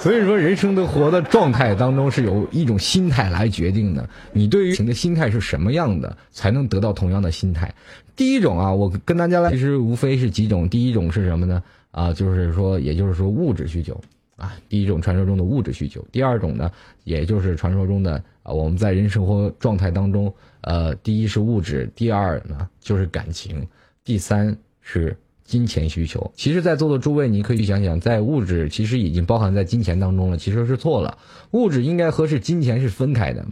[0.00, 4.08] 所以说，人生的活的状态当中是有一种心态来决定的。
[4.32, 7.72] 你对于情的心态是什么样的，才能得到同样的心态。
[8.14, 10.68] 第一种啊，我跟大家来，其实无非是几种。
[10.68, 11.62] 第一种是什么呢？
[11.92, 13.98] 啊，就是说，也就是说物质需求。
[14.36, 16.70] 啊，第一种传说中的物质需求，第二种呢，
[17.04, 23.66] 也就是传说中的啊，我们在人生活状态当中，呃，第一是物质，第二呢就是感情，
[24.04, 24.54] 第三
[24.88, 26.30] 是金钱需求。
[26.36, 31.18] 其实，在座的诸位，你可以想想，在物质其实已经包含在金钱当中了，其实是错了。
[31.50, 33.44] 物质应该和是金钱是分开的。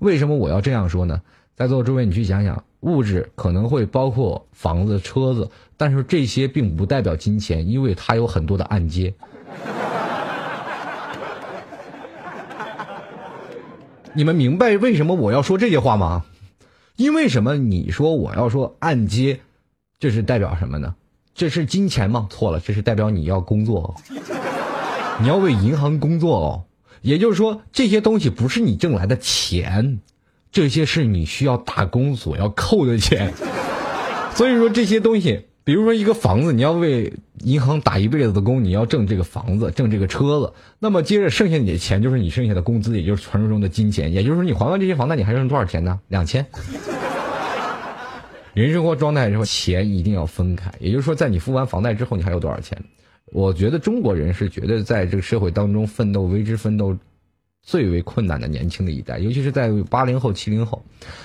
[0.00, 1.22] 为什么我要这样说呢？
[1.54, 9.14] 在座的诸位，你去想想，物质可能会包括房子、车子，但是这些并不代表金钱，因为它有很多的按揭。
[14.12, 16.24] 你们明白为什么我要说这些话吗？
[16.96, 17.56] 因为什么？
[17.56, 19.38] 你说我要说按揭，
[20.00, 20.94] 这是代表什么呢？
[21.34, 22.26] 这是金钱吗？
[22.30, 23.94] 错了，这是代表你要工作哦，
[25.20, 26.64] 你要为银行工作哦。
[27.02, 30.00] 也就是说，这些东西不是你挣来的钱，
[30.50, 33.32] 这些是你需要打工所要扣的钱。
[34.34, 35.46] 所以说这些东西。
[35.62, 37.12] 比如说一个房子，你要为
[37.44, 44.12] 银行打一辈子的工，你要挣这个房子，挣这个车子，那么接着剩下你的钱就是你剩下的工资，也就是传说中的金钱。
[44.12, 46.00] 也就是说，你还完这些房贷，你还剩多少钱呢？
[46.08, 46.44] 两千。
[48.54, 50.72] 人生活状态之后，钱一定要分开。
[50.80, 52.76] 也就是说，在你付完房贷之后，你还有多少钱？
[53.32, 56.96] 我觉得中国人是觉得在这个社会当中奋斗、为之奋斗。
[57.62, 60.82] 最为困难的年轻的一代，尤其是在八零后、七零后，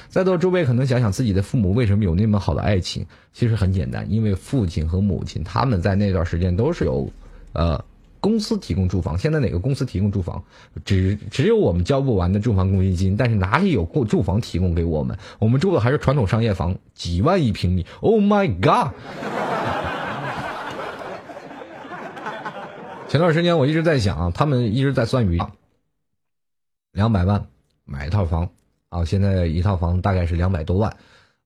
[0.09, 3.05] 在座诸位可能想想自己的父母为什么有那么好的爱情？
[3.31, 7.09] 其实很简单，因为父亲和母亲他们在那段时间都是有，
[7.53, 7.81] 呃，
[8.25, 9.19] 公司提供住房。
[9.19, 10.43] 现在哪个公司提供住房？
[10.83, 15.15] 只只有我们交不完的住房公积金，但是哪里有过住房提供给我们？
[15.37, 17.85] 我们住的还是传统商业房，几万一平米。
[18.01, 18.95] Oh my god！
[23.07, 25.39] 前段时间我一直在想，他们一直在算鱼。
[26.93, 27.45] 两百万
[27.83, 28.49] 买一套房
[28.89, 30.97] 啊，现在一套房大概是两百多万。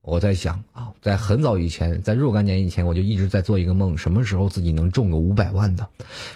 [0.02, 5.86] 我在想啊，在很早以前，在若干年以前，我就一直在做一个梦，什么时候自己能中个五百万的。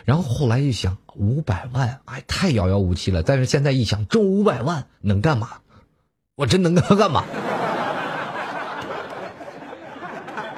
[0.04, 3.22] 然后后来一想，五百万，哎，太遥遥无期了。
[3.22, 5.48] 但是现在一想，中五百万能干嘛？
[6.36, 7.24] 我真能干嘛？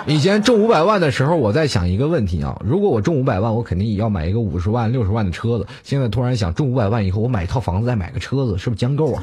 [0.08, 5.66] 以前中五百万的时候，我在想一个问题啊，如果我中五百万，我肯定也要买一个五十万、六十万的车子。
[5.84, 9.22] 现在突然想，中五百万以后，我买一套房子，再买个车子，是不是将够啊？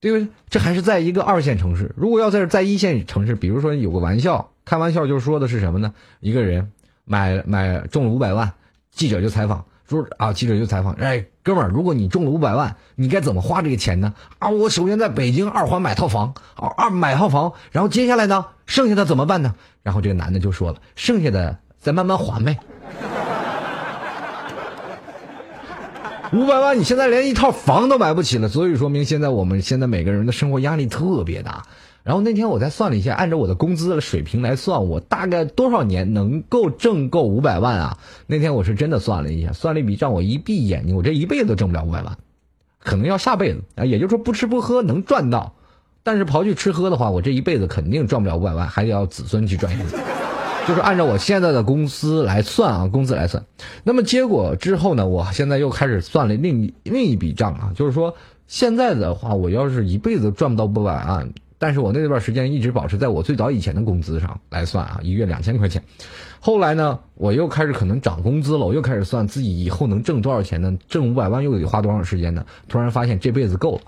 [0.00, 0.28] 对不对？
[0.48, 1.92] 这还是在一个二线城市。
[1.96, 5.92] 如果要在在一线城市，比如说有个玩笑，开玩笑就说的是什么呢？
[6.20, 6.70] 一个人
[7.04, 8.52] 买买中了五百万，
[8.90, 14.14] 记者就采访说啊，记者就采访，哎，哥们儿，如果你中了五百万，你该怎么花这个钱呢？
[14.38, 19.54] 啊，我首先在北京二环买套房，啊，二买套房，然后接下来呢，剩下的怎么办呢？
[19.82, 22.58] 然后这个男的就说了，剩下的再慢慢还呗。
[26.32, 31.64] 五百万，你现在连一套房都买不起了，所以说明现在我们现在每个人的生活压力特别大。
[32.04, 37.98] 然后那天我再算了一下，按照我的工资的水平来算，我大概多少年能够挣够五百万啊？
[38.26, 42.16] 那天我是真的算了一下，算了一笔账，我一闭眼睛，我这一辈子都挣不了五百万，
[42.78, 43.84] 可能要下辈子啊。
[43.84, 45.54] 也就是说，不吃不喝能赚到，
[46.02, 49.70] 但是刨去吃喝的话，我这一辈子肯定赚不了五百万，还得要子孙去赚。
[50.68, 53.42] 就是按照我现在的工资来算啊，工资来算。
[53.84, 58.14] 那么结果之后呢，我现在又开始算了另另一笔账啊，就是说
[58.46, 61.26] 现在的话，我要是一辈子赚不到五百万，
[61.58, 65.82] 但是我那段时间一直保持在我最早以前的工资上来算啊，一月两千块钱。
[66.38, 70.76] 后来呢，我又开始可能涨工资了，我又开始算自己以后能挣多少钱呢？
[70.86, 72.44] 挣五百万又得花多长时间呢？
[72.68, 73.80] 突然发现这辈子够了，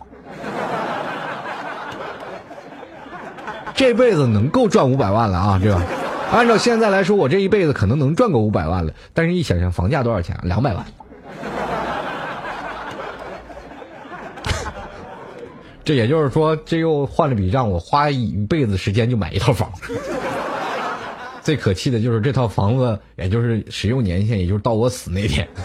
[3.74, 5.78] 这辈子能够赚五百万了啊，这个。
[6.32, 8.92] 按照现在来说，我这一辈子可能能赚个五百万了。
[9.12, 10.38] 但是，一想想房价多少钱？
[10.44, 10.84] 两百万。
[15.84, 19.72] 这也就是说，这又换了笔账，我花一辈子时间就买一套房。
[21.42, 25.48] 最可气的就是这套房子，也就是使用年限，也就是到我死那天。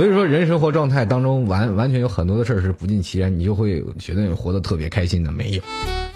[0.00, 5.62] 所以说，人生活状态当中完完全有很多的事儿是不尽其然，你就会觉得你活得特别开心的，没有。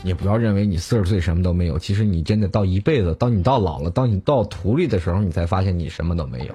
[0.02, 6.54] 你不要认为你四十岁什么都没有，其实你真的到一辈子，当你到老了，当你到土里的时候，你才发现你什么都没有。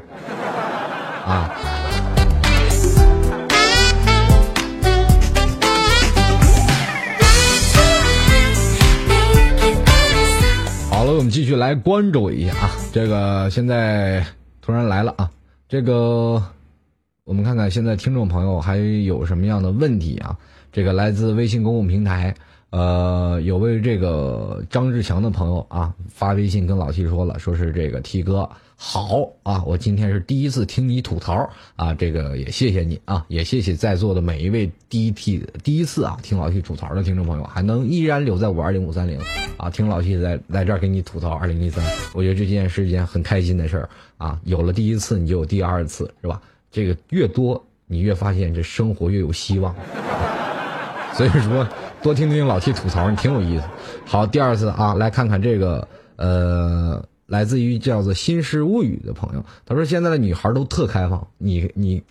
[1.24, 1.54] 啊！
[10.90, 14.26] 好了，我们继续来关注一下啊，这个现在
[14.64, 15.30] 突然来了啊，
[15.68, 16.44] 这个
[17.30, 20.36] 我们看看现在听众朋友还有什么样的问题啊？
[20.72, 22.34] 这个来自微信公共平台。
[22.72, 39.20] 呃，有位这个张志强的朋友啊，发微信跟老 T 说了，说是这个 T 哥好啊，我今天是第一次听你吐槽啊，这个也谢谢你啊， 也谢谢在座的每一位第一 T 第一次啊听老 T 吐槽的听众朋友，还能依然留在五二零五三零
[39.58, 46.42] 啊，听老 T 在在这儿给你吐槽二零一三，我觉得这件是一件很开心的事儿啊，有了第一次，你就有第二次，是吧？
[46.72, 49.76] 这个越多，你越发现这生活越有希望，
[51.14, 51.68] 所以说。
[52.02, 53.66] 多听听老 T 吐槽，你挺有意思。
[54.06, 62.02] 好，第二次啊，来看看这个，呃，来自于叫做《新诗物语》的朋友，他说现在的女孩都特开放，你你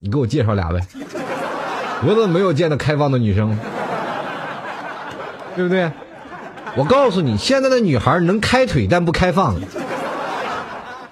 [0.00, 0.80] 你给我介绍俩呗？
[2.02, 3.58] 我怎么没有见到开放的女生？
[5.54, 5.92] 对不对？
[6.74, 9.54] 我告诉你，现在的女孩能开腿但不开放，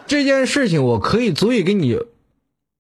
[0.06, 2.00] 这件事情我可以足以给你。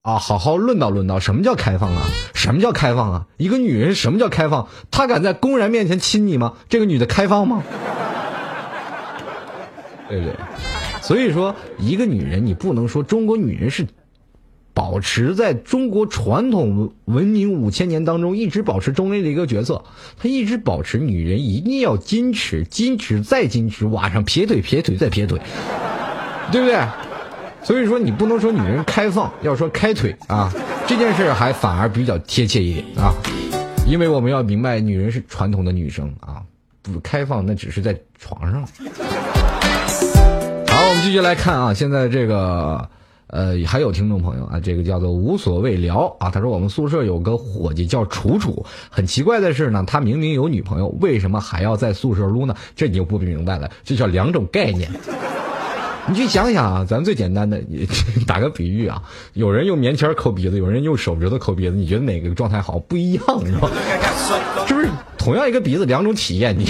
[0.04, 2.02] 啊，好好论道论道，什么叫开放啊？
[2.34, 3.26] 什么叫开放啊？
[3.38, 4.68] 一个女人什么叫开放？
[4.90, 6.52] 她敢在公然面前亲你吗？
[6.68, 7.62] 这个女的开放吗？
[10.10, 10.34] 对不对？
[11.00, 13.86] 所以说，一个女人，你不能说中国女人是
[14.74, 19.84] 保持在中国传统文明五千年当中一直保持中立的一个角色，
[20.18, 25.40] 她一直保持女人一定要矜持，矜持再矜持，晚上撇腿撇腿再撇腿，
[26.52, 26.78] 对不对？
[27.64, 30.52] 所以说，你不能说女人开放，要说开腿啊，
[30.86, 33.14] 这件事还反而比较贴切一点啊，
[33.88, 36.42] 因为我们要明白，女人是传统的女生啊，
[36.82, 38.62] 不开放那只是在床上。
[40.68, 42.86] 好，我们继续来看啊，现在这个
[43.28, 52.54] 呃还有听众朋友啊，这个叫做无所谓聊啊，他说我们宿舍有个伙计叫楚楚，很奇怪的是呢，他明明有女朋友，为什么还要在宿舍撸呢？
[52.76, 54.90] 这你就不明白了，这叫两种概念。
[56.08, 57.60] 你去想想啊，咱最简单的，
[58.26, 59.02] 打个比喻啊，
[59.32, 62.78] 有人用棉签抠鼻子，有人用手指头抠鼻子，你觉得哪个状态好？
[62.78, 63.70] 不一样，是吧？
[64.68, 66.56] 是不是同样一个鼻子，两种体验？
[66.58, 66.66] 你。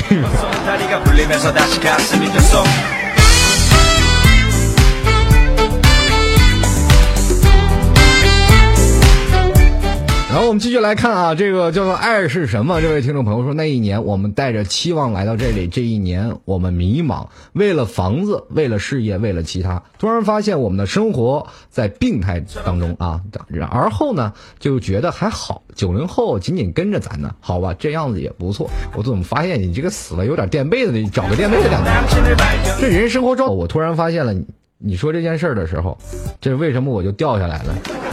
[10.35, 12.81] 然后我们继续来看啊，这个叫做“爱是什么”？
[12.83, 23.23] 这位听众朋友说，那一年我们带着期望来到这里，这一年我们迷茫，为了房子，为了事业，为了其他，突然发现我们的生活在病态当中啊。
[23.71, 28.69] 而后呢，就觉得还好，九零后紧紧跟着咱呢，好吧，这样子也不错。
[28.97, 32.81] 我怎么发现你这个死了有点垫背的，找个垫背的感觉？
[32.81, 34.35] 这人生活中，我突然发现了，
[34.79, 35.97] 你说这件事儿的时候，
[36.41, 38.04] 这为什么我就掉下来了？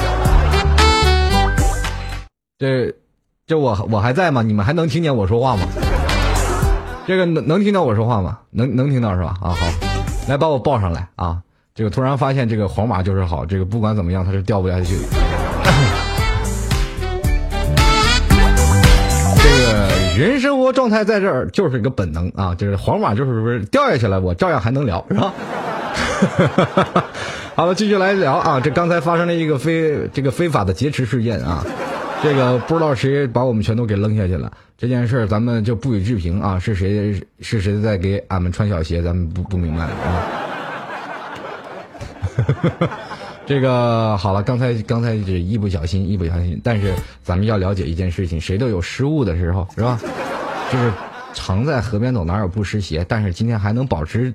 [2.61, 2.93] 这，
[3.47, 4.43] 这我我还在吗？
[4.43, 5.63] 你们还能听见我说话吗？
[7.07, 8.37] 这个能能听到我说话吗？
[8.51, 9.33] 能能听到是吧？
[9.41, 9.65] 啊好，
[10.29, 11.39] 来把我抱上来啊！
[11.73, 14.95] 这个突然发现这个皇马就是好，这个不管怎么样它是掉不下去。
[19.41, 19.89] 这个
[20.19, 25.33] 人生活状态在这儿就是一个本能啊，就是皇马就是不是掉下去了，我照样还能聊是吧？
[27.55, 28.59] 好了，继续来聊啊！
[28.63, 31.65] 这刚才发生了一个非这个非法的劫持事件啊。
[32.23, 36.59] 这个不知道谁把我们全都给扔下去了，这件事儿咱们就不予置评啊！
[36.59, 39.01] 是谁是谁在给俺们穿小鞋？
[39.01, 39.91] 咱们不不明白啊。
[43.45, 46.93] 这个好了，刚才刚才是一不小心，一不小心，但是
[47.23, 49.99] 咱们要了解一件事情，谁都有失误的时候，是吧？
[50.71, 50.91] 就是
[51.33, 53.03] 常在河边走，哪有不湿鞋？
[53.09, 54.33] 但是今天还能保持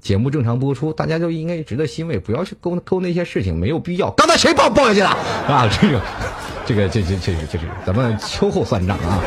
[0.00, 4.10] 节目正常播出，大家就应该值得欣慰，不要去勾勾那些事情，没有必要。
[4.10, 5.08] 刚才谁抱抱下去了
[5.46, 5.68] 啊？
[5.80, 6.00] 这个。
[6.68, 9.18] 这个这这这这这咱们秋后算账啊！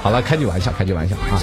[0.00, 1.38] 好了，开句玩笑，开句玩笑啊！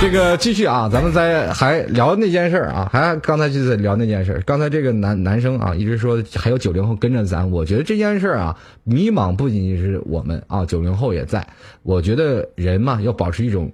[0.00, 4.42] 这个继续啊，咱们在还聊那件事啊，还刚才就在聊那件事。
[4.46, 11.46] 刚才这个男男生啊，一直说还有九零后跟着咱，我觉得这件事啊，迷茫不仅仅是我们啊，九零后也在。
[11.82, 13.70] 我觉得人嘛，要保持一种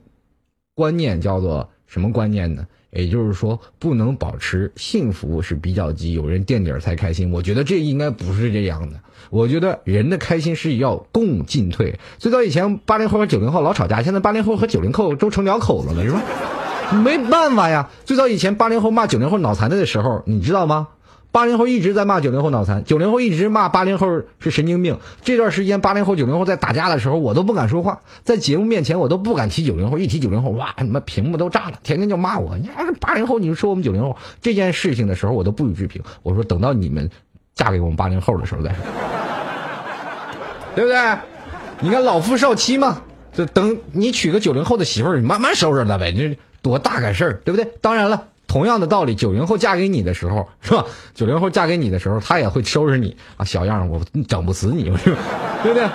[0.74, 2.66] 观念，叫做什么观念呢？
[2.90, 7.30] 也就是说，不能保持幸福是比较急，有人垫底儿才开心。
[7.30, 8.96] 我觉得这应该不是这样的。
[9.30, 11.98] 我觉得人的开心是要共进退。
[12.18, 16.22] 最早以前八零后和九零后老吵架，现在八零后和九零后都成两口子了，是吧？
[17.04, 17.90] 没办法呀。
[18.04, 20.88] 最早以前八零后骂九零后脑残的时候，你知道吗？
[21.32, 24.98] 八零后一直在骂九零后脑残，九零后一直骂八零后是神经病。
[25.22, 32.58] 这段时间八零后九零后在打架的时候，我都不敢说话，在节目面前我都不敢提九零后，一提九零后，哇，他妈屏幕都炸了，天天就骂我。
[32.58, 36.02] 你要是八零后，你就说我们九零后这件事情的时候，我都不予置评。
[36.22, 37.08] 我说等到你们
[37.54, 38.78] 嫁给我们八零后的时候再说，
[40.74, 40.98] 对不对？
[41.80, 43.02] 你看老夫少妻嘛，
[43.32, 47.72] 就等你娶个九零后的媳妇儿，你慢慢收拾她呗，这多大个事儿，对不对？
[47.80, 48.26] 当然了。
[48.50, 50.84] 同样的道理，九零后嫁给你的时候， 是吧？
[51.14, 54.86] 九零后嫁给你的时候，他也会收拾你啊，小样我整不死你，
[55.62, 55.86] 对不对？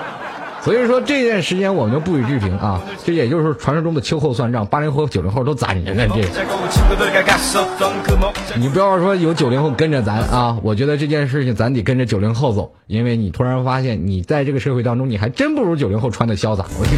[0.61, 2.81] 所以说这段时间我们不予置评啊。
[3.03, 6.07] 这也就是传说中的秋后算账，八零后、九零后都攒着呢。
[6.07, 6.21] 这，
[8.55, 16.65] 你不要说有九零后跟着咱啊，我觉得这件事情咱得跟着九零后走，因为你突然发现你在这个社会当中，你还真不如九零后穿的潇洒。
[16.79, 16.95] 我去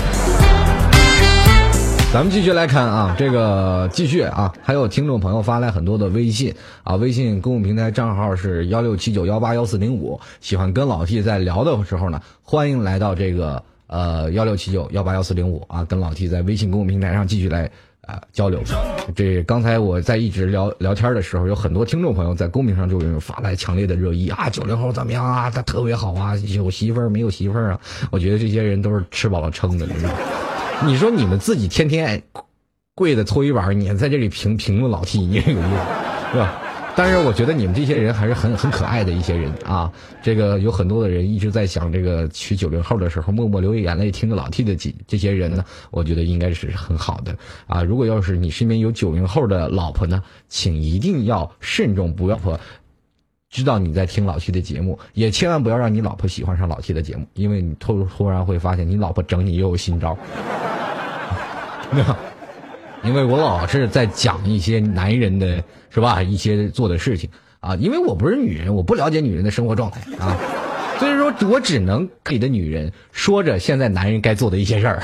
[2.13, 17.69] 咱们继续来看啊，这个继续啊，还有听众朋友发来很多的微信啊，微信公共平台账号是幺六七九幺八幺四零五，喜欢跟老 T 在聊的时候呢，欢迎来到这个呃幺六七九幺八幺四零五啊，跟老 T 在微信公共平台上继续来
[18.01, 18.63] 啊交流。
[19.13, 25.51] 这刚才我在一直聊聊天的时候，有很多听众朋友在公屏上就发来强烈的热议啊，九零后怎么样啊？
[25.51, 27.79] 他特别好啊，有媳妇儿没有媳妇儿啊？
[28.09, 30.15] 我觉得这些人都是吃饱了撑的，你知道吗？
[30.85, 32.21] 你说你们自己天天
[32.93, 35.69] 跪着搓衣板，你还在这里评评论老 T，你这个意思
[36.33, 36.61] 是吧？
[36.95, 39.91] 但是我觉得你们这些人还是很很可爱的一些人啊。
[40.21, 47.35] 这个有很多的人一直在想，这个娶九零后的时候默默流眼泪听着老 T 的这这些人呢，我觉得应该是很好的
[47.67, 47.83] 啊。
[47.83, 52.59] 如果要是你身边有九零后的老婆呢，请一定要慎重，不要婆
[53.49, 60.17] 知道你在听老 T 的节目，也千万不要让你老婆喜欢上老 T 的节目，因为你突突然会发现你老婆整你又有新招。
[63.03, 67.29] 因为我老是在讲一些男人的是吧，一些做的事情
[67.61, 70.35] 啊，因为我不是女人，我不了解女人的生活状态啊，
[70.99, 74.99] 所以说我只能给的女人说着现在男人该做的一些事儿。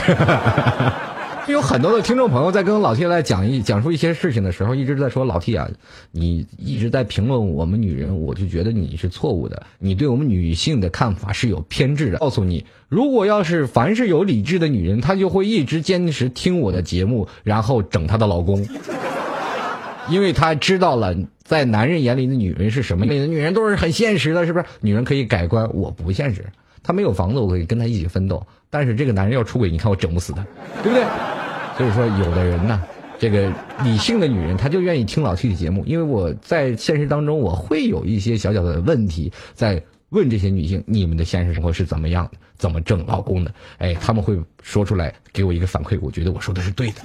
[1.49, 5.69] 有很多的听众朋友在跟老 T 来讲一讲述一些事情的时候，一直在说老 T 啊，
[6.11, 12.19] 你一直在评论我们女人，我就觉得你是错误的，你对我们女性的看法是有偏执的。
[12.19, 18.65] 告诉你，如果要是凡是有理智的女人，她就会一直坚持听我的节目，然后整她的老公，
[20.09, 21.13] 因为她知道了，
[21.43, 24.65] 在男人眼里的女人是什么样的，女人都是很现实的，是不是？
[24.79, 26.45] 女人可以改观，我不现实。
[26.83, 28.45] 他没有房子，我可以跟他一起奋斗。
[28.69, 30.45] 但是这个男人要出轨，你看我整不死他，
[30.83, 31.03] 对不对？
[31.77, 32.83] 所以说，有的人呢，
[33.17, 33.51] 这个
[33.83, 42.37] 理性的女人，她就愿意听老 T 的节目，因为我在现实当中，我会有一些小小的问题，在问这些女性，你们的现实生活是怎么样的？
[42.57, 43.51] 怎么整老公的？
[43.79, 47.01] 哎，他们会说出来给我一个反馈，我觉得我说的是对的。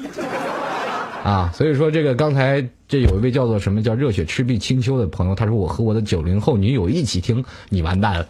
[1.24, 8.26] 啊，所以说这个刚才这有一位叫做什么叫热血赤壁青丘的朋友，他说我和我的九零后女友一起听，你完蛋了，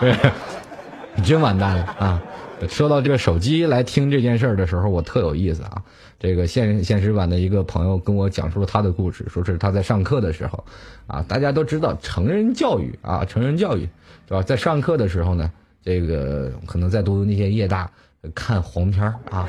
[1.14, 2.22] 你真完蛋了啊！
[2.68, 5.82] 说到这个手机来听这件事儿的时候，我特有意思啊。
[6.18, 10.62] 这个现现实版的一个朋友跟我讲述了他的故事，说是他在上课的时候，
[11.06, 13.88] 啊，大家都知道成人教育啊，成人教育
[14.28, 14.42] 是吧？
[14.42, 15.50] 在上课的时候呢，
[15.82, 17.90] 这个可能在读那些夜大
[18.34, 19.48] 看黄片儿啊。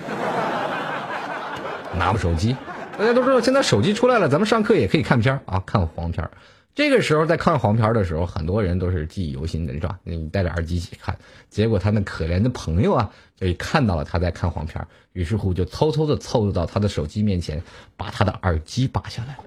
[1.98, 2.56] 拿部手机，
[2.98, 6.28] 大家都知道现在手机出来了，咱们上课也可以看片啊，看黄片
[6.74, 9.98] 这个时候在看黄片的时候，很多人都是记忆犹新的，是吧？
[10.04, 11.16] 你戴着耳机一起看，
[11.50, 17.62] 结果他那可怜的朋友啊，就看到了他在看黄片于是乎就偷偷的凑到他的手机面前，
[17.98, 19.38] 把他的耳机拔下来。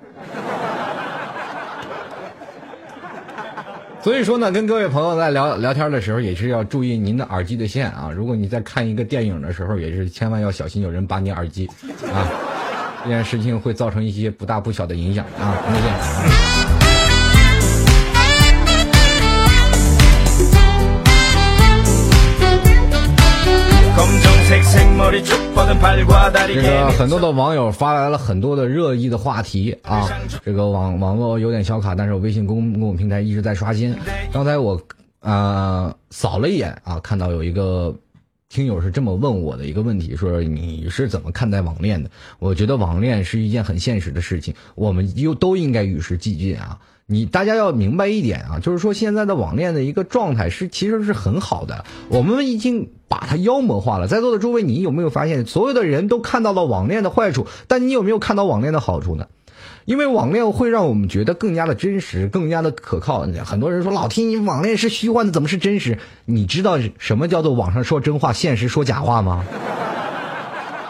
[4.04, 8.12] 所以说呢，跟各位朋友在聊聊天的时候，也是要注意您的耳机的线啊。
[8.14, 11.66] 如果你在看一个电影的时候，也是千万要小心有人拔你耳机
[12.12, 12.28] 啊，
[13.02, 15.56] 这件事情会造成一些不大不小的影响啊。
[15.72, 16.73] 再见。
[26.46, 30.08] 这个很多的网友发来了很多的热议的话题啊，
[30.44, 33.94] 这个网网络有点小卡，但是我微信公公共平台一直在刷新。
[34.32, 34.80] 刚才我
[35.20, 37.94] 啊扫了一眼啊，看到有一个
[38.54, 42.08] 听友是这么问我的一个问题，说你是怎么看待网恋的？
[42.38, 46.78] 我觉得网恋是一件很现实的事情，我们又都应该与时俱进啊。
[47.06, 54.06] 你大家要明白一点啊，就是说现在的网恋的一个状态是其实是很好的，我们已经把它妖魔化了。
[54.06, 59.26] 在座的诸位，你有没有发现，所有的人都看到了网恋的坏处，但你有没有看到网恋的好处呢？
[59.84, 63.26] 因为网恋会让我们觉得更加的真实，更加的可靠。
[63.44, 65.98] 很多人说老听你网恋是虚幻的，怎么是真实？
[66.24, 69.44] 你知道什么叫做网上说真话，现实说假话吗？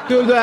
[0.08, 0.38] 对不对？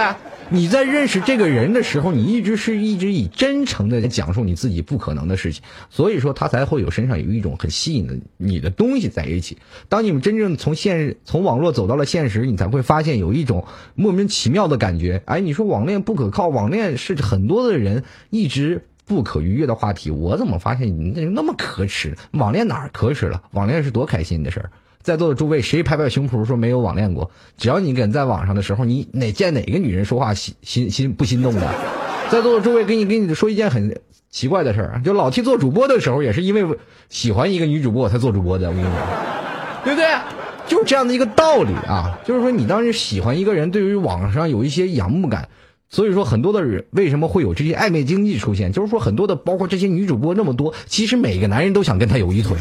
[0.54, 9.58] 你在认识这个人的时候，你一直是一直以真诚的讲述你自己不可能的事情，所以说他才会有身上有一种很吸引的你的东西在一起。
[9.88, 15.22] 当你们真正从现从网络走到了现实，你才会发现有一种莫名其妙的感觉。
[15.26, 20.12] 哎，你说网恋不可靠，网恋是很多的人一直不可逾越的话题。
[20.12, 22.18] 我怎么发现你那那么可耻？
[22.32, 23.41] 网恋哪儿可耻了？
[23.52, 24.72] 网恋是多开心的事儿。
[25.02, 27.30] 在座的诸位，谁拍拍胸脯说没有网恋过？
[27.58, 31.74] 只要你跟在网上的时候，你哪见哪个女人说话心心心不心动的？
[32.30, 33.99] 在座的诸位，给你给你说一件很
[34.30, 36.78] 奇怪的事儿，就老 T 做主播的时候，也是因为
[37.10, 38.70] 喜欢一个女主播才做主播的。
[38.70, 38.93] 我跟你说，
[39.84, 40.08] 对不对？
[40.68, 42.18] 就是这样的一个道理啊。
[42.24, 45.49] 就是说，你当时喜欢一个人，对于网上有一些仰慕感，
[45.89, 48.72] 所以说很多的人为什么会有这些暧昧经济出现？
[48.72, 52.56] 就是说，很多的包括这些女主播那么多，其实每个男人都想跟她有一腿。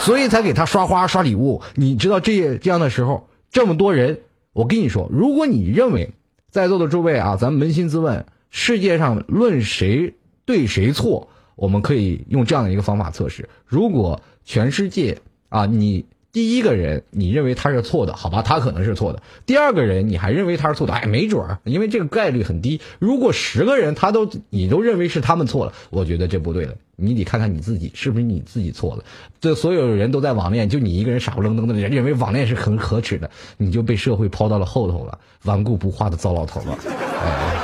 [0.00, 4.20] 所以才给他刷花刷礼物，你知道这这样的时候，这么多人，
[4.52, 6.10] 我跟你说，如果你认为
[6.50, 13.48] 在座的诸位啊，咱们扪心自问，世界上论谁对谁错，我们可以用这样的一个方法测试。
[13.66, 15.18] 如果全世界
[15.48, 16.06] 啊，你
[16.38, 22.80] 第一个人你认为他是错的，好吧，他可能是错的；第二个人你还认为他是错的，哎，没准儿，因为这个概率很低。
[23.00, 26.76] 如果十个人他都你都认为是他们错了，我觉得这不对了。
[26.94, 29.02] 你得看看你自己是不是你自己错了。
[29.40, 36.78] 这所有人都在网恋，就你一个人傻不愣登的人认为网恋是很可耻的，你就被社会抛到了后头了，顽固不化的糟老头了。
[37.20, 37.56] 哎，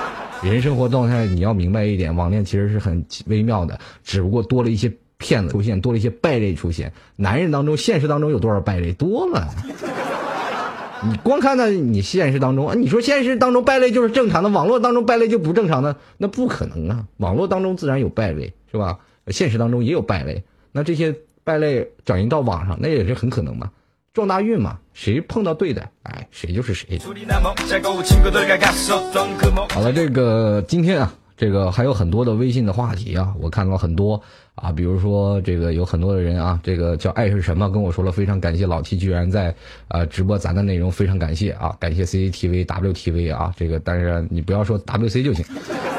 [0.42, 6.92] 人生活状态你要明白一点，网恋其实是很微妙的，只不过多了一些骗子出现，多了一些败类出现。
[7.16, 8.92] 男人当中，现实当中有多少败类？
[8.92, 9.48] 多了。
[11.06, 17.04] 你光看到你现实当中，你说现实当中败类就是正常的，网络当中败类就不正常的，那不可能啊！
[17.18, 18.98] 网络当中自然有败类，是吧？
[19.28, 20.42] 现实当中也有败类，
[20.72, 23.70] 那这些败类转移到网上，那也是很可能嘛，
[24.14, 26.98] 撞大运嘛，谁碰到对的，哎，谁就是谁。
[29.70, 34.22] 好了，这个今天啊，这个还有很多的微信的话题啊，我看到很多。
[34.54, 39.54] 啊，比如说这个有很多的人啊，这个叫爱是什么跟我说了，非常感谢老 T 居然在
[39.88, 45.44] 啊直播咱的内容，非常感谢啊，感谢 CCTV WTV 啊，这个但是你不要说 WC 就行。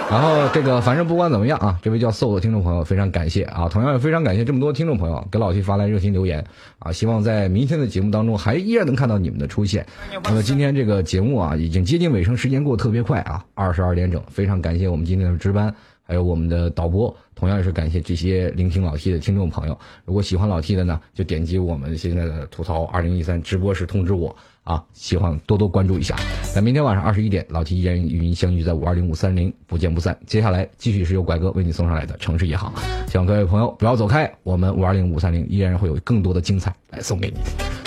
[0.10, 6.46] 然后这个反正不管怎么样啊，这位叫 Soul 的听众朋友非常感谢啊，同样也非常感谢这么多听众朋友给老 T 发来热心留言
[6.80, 9.86] 啊，希望在明天的节目当中还依然能看到你们的出现。
[10.24, 15.76] 那么今天这个节目啊已经接近尾声，时间过得特别快啊，二十二点整，非常感谢我们今天的值班。
[16.08, 19.78] 还有我们的导播，同样也是感谢这些聆听老 T 的听众朋友。
[20.06, 26.16] 如果喜欢老 T 的呢，就点击我们现在的吐槽二零一三直播时通知我啊，希望多多关注一下。
[26.56, 30.18] 那明天晚上二十一点，老 T 依然与您相遇在五二零五三零，不见不散。
[30.26, 32.74] 接下来继续是由拐哥为你送上来的城市夜航，
[33.08, 37.36] 希望各位朋友不要走开，我们五二零五三零依然会有更多的精彩来送给你。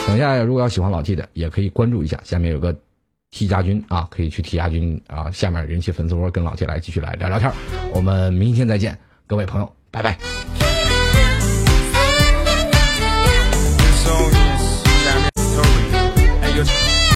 [0.07, 2.75] 等一下，如果要喜欢老 T 的，也可以关注一下，下面有个。
[3.31, 7.53] T 家军啊，可以去 T 家军啊，下面人气粉丝窝跟老铁来继续来聊聊天
[7.93, 10.19] 我们明天再见，各位朋友，拜拜。